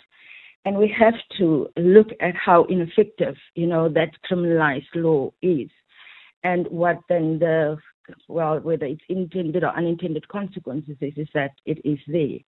And 0.65 0.77
we 0.77 0.93
have 0.97 1.13
to 1.37 1.67
look 1.77 2.09
at 2.19 2.35
how 2.35 2.65
ineffective, 2.65 3.35
you 3.53 3.67
know, 3.67 3.87
that 3.89 4.09
criminalized 4.29 4.83
law 4.95 5.31
is 5.41 5.69
and 6.43 6.67
what 6.67 6.99
then 7.07 7.39
the, 7.39 7.77
well, 8.27 8.59
whether 8.59 8.85
it's 8.85 9.01
intended 9.09 9.63
or 9.63 9.75
unintended 9.75 10.27
consequences 10.27 10.97
is, 11.01 11.13
is 11.17 11.27
that 11.33 11.51
it 11.65 11.79
is 11.83 11.99
there 12.07 12.39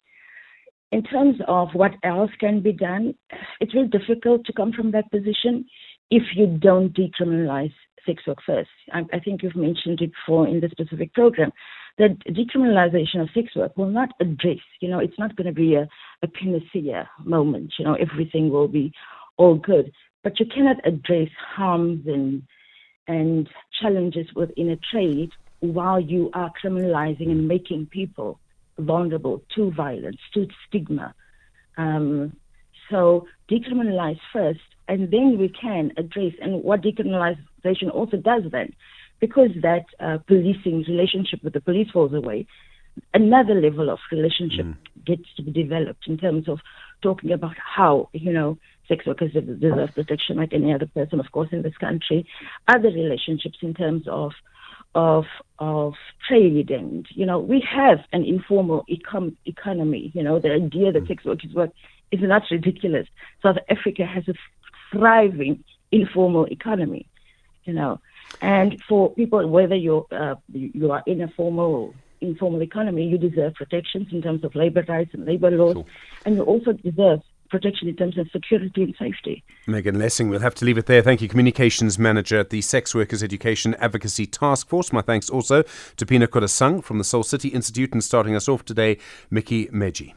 in 0.92 1.04
terms 1.04 1.36
of 1.48 1.70
what 1.74 1.92
else 2.04 2.32
can 2.40 2.62
be 2.62 2.72
done, 2.72 3.14
it's 3.60 3.74
very 3.74 3.88
difficult 3.88 4.46
to 4.46 4.54
come 4.54 4.72
from 4.72 4.92
that 4.92 5.10
position 5.12 5.66
if 6.10 6.24
you 6.36 6.48
don't 6.48 6.96
decriminalize 6.96 7.74
sex 8.06 8.24
work 8.26 8.40
first. 8.46 8.70
I, 8.94 9.02
I, 9.14 9.20
think 9.20 9.44
you've 9.44 9.56
mentioned 9.56 10.02
it 10.02 10.12
before 10.14 10.48
in 10.48 10.62
the 10.62 10.70
specific 10.70 11.14
program 11.14 11.52
that 11.98 12.18
decriminalization 12.30 13.22
of 13.22 13.30
sex 13.34 13.56
work 13.56 13.76
will 13.76 13.90
not 13.90 14.10
address, 14.22 14.60
you 14.80 14.90
know, 14.90 15.00
it's 15.00 15.20
not 15.20 15.36
going 15.36 15.48
to 15.48 15.54
be 15.54 15.76
a, 15.76 15.88
a 16.24 16.28
panacea 16.28 17.10
moment, 17.24 17.74
you 17.78 17.86
know, 17.86 17.96
everything 17.96 18.50
will 18.50 18.68
be 18.68 18.94
all 19.36 19.56
good. 19.56 19.92
But 20.24 20.40
you 20.40 20.46
cannot 20.46 20.78
address 20.86 21.30
harms 21.56 22.08
and 22.08 22.44
and 23.10 23.48
challenges 23.82 24.28
within 24.36 24.70
a 24.70 24.76
trade 24.92 25.32
while 25.60 26.00
you 26.00 26.30
are 26.34 26.52
criminalizing 26.62 27.30
and 27.30 27.48
making 27.48 27.88
people 27.88 28.38
vulnerable 28.78 29.42
to 29.56 29.72
violence, 29.72 30.18
to 30.34 30.46
stigma. 30.68 31.14
Um, 31.78 32.36
so 32.92 33.26
decriminalize 33.50 34.20
first, 34.34 34.60
and 34.88 35.12
then 35.12 35.38
we 35.38 35.50
can 35.50 35.92
address. 35.98 36.34
And 36.42 36.64
what 36.64 36.82
decriminalization 36.82 37.94
also 37.94 38.18
does 38.18 38.44
then, 38.52 38.74
because 39.20 39.50
that 39.62 39.86
uh, 40.00 40.18
policing 40.28 40.86
relationship 40.88 41.44
with 41.44 41.54
the 41.54 41.62
police 41.62 41.90
falls 41.92 42.14
away, 42.14 42.48
another 43.14 43.56
level 43.56 43.90
of 43.90 44.00
relationship 44.12 44.66
mm. 44.66 44.76
gets 45.06 45.24
to 45.36 45.44
be 45.44 45.52
developed 45.52 46.08
in 46.08 46.18
terms 46.18 46.48
of 46.48 46.60
talking 47.02 47.32
about 47.32 47.56
how 47.58 48.10
you 48.14 48.34
know 48.34 48.58
sex 48.88 49.06
workers 49.06 49.34
deserve 49.34 49.90
protection 49.94 50.38
like 50.38 50.54
any 50.54 50.74
other 50.74 50.88
person, 50.88 51.20
of 51.20 51.32
course, 51.32 51.50
in 51.52 51.62
this 51.62 51.78
country. 51.78 52.28
Other 52.68 52.90
relationships 52.90 53.58
in 53.62 53.74
terms 53.74 54.04
of 54.08 54.32
of 54.96 55.26
of 55.60 55.94
trade 56.28 56.72
and 56.72 57.06
you 57.12 57.26
know 57.26 57.40
we 57.40 57.64
have 57.70 58.00
an 58.14 58.24
informal 58.24 58.84
econ- 58.90 59.36
economy 59.46 60.12
you 60.16 60.24
know 60.24 60.40
the 60.40 60.50
idea 60.50 60.92
that 60.92 61.08
sex 61.08 61.24
work 61.26 61.44
is 61.44 61.54
work 61.54 61.72
is 62.12 62.20
not 62.24 62.42
ridiculous 62.50 63.06
south 63.44 63.58
africa 63.70 64.06
has 64.06 64.24
a 64.28 64.34
thriving 64.92 65.64
informal 65.92 66.46
economy 66.46 67.08
you 67.64 67.74
know 67.74 68.00
and 68.42 68.82
for 68.88 69.14
people 69.14 69.48
whether 69.48 69.76
you're 69.76 70.06
uh, 70.12 70.36
you 70.52 70.92
are 70.92 71.04
in 71.06 71.22
a 71.22 71.28
formal 71.30 71.76
or 71.76 71.94
informal 72.20 72.62
economy 72.62 73.06
you 73.06 73.18
deserve 73.18 73.54
protections 73.54 74.08
in 74.12 74.22
terms 74.22 74.44
of 74.44 74.54
labor 74.56 74.84
rights 74.88 75.14
and 75.14 75.26
labor 75.26 75.52
laws 75.52 75.74
sure. 75.74 75.86
and 76.26 76.36
you 76.36 76.44
also 76.44 76.74
deserve 76.74 77.22
protection 77.50 77.88
in 77.88 77.96
terms 77.96 78.18
of 78.18 78.30
security 78.32 78.84
and 78.84 78.96
safety. 78.98 79.44
Megan 79.68 79.98
Lessing, 79.98 80.30
we'll 80.30 80.40
have 80.40 80.56
to 80.56 80.66
leave 80.66 80.78
it 80.78 80.86
there. 80.86 81.02
Thank 81.02 81.22
you, 81.22 81.28
Communications 81.28 81.98
Manager 81.98 82.40
at 82.40 82.50
the 82.50 82.62
Sex 82.62 82.94
Workers 82.94 83.24
Education 83.24 83.74
Advocacy 83.76 84.26
Task 84.26 84.68
Force. 84.68 84.92
My 84.92 85.02
thanks 85.02 85.30
also 85.30 85.64
to 85.64 86.06
Phinah 86.06 86.28
Kodisang 86.28 86.84
from 86.84 86.98
the 86.98 87.04
Soul 87.04 87.24
City 87.24 87.50
Institute 87.50 87.94
and 87.94 88.04
starting 88.04 88.36
us 88.36 88.48
off 88.48 88.66
today, 88.66 88.98
Mickey 89.30 89.70
Meji. 89.72 90.14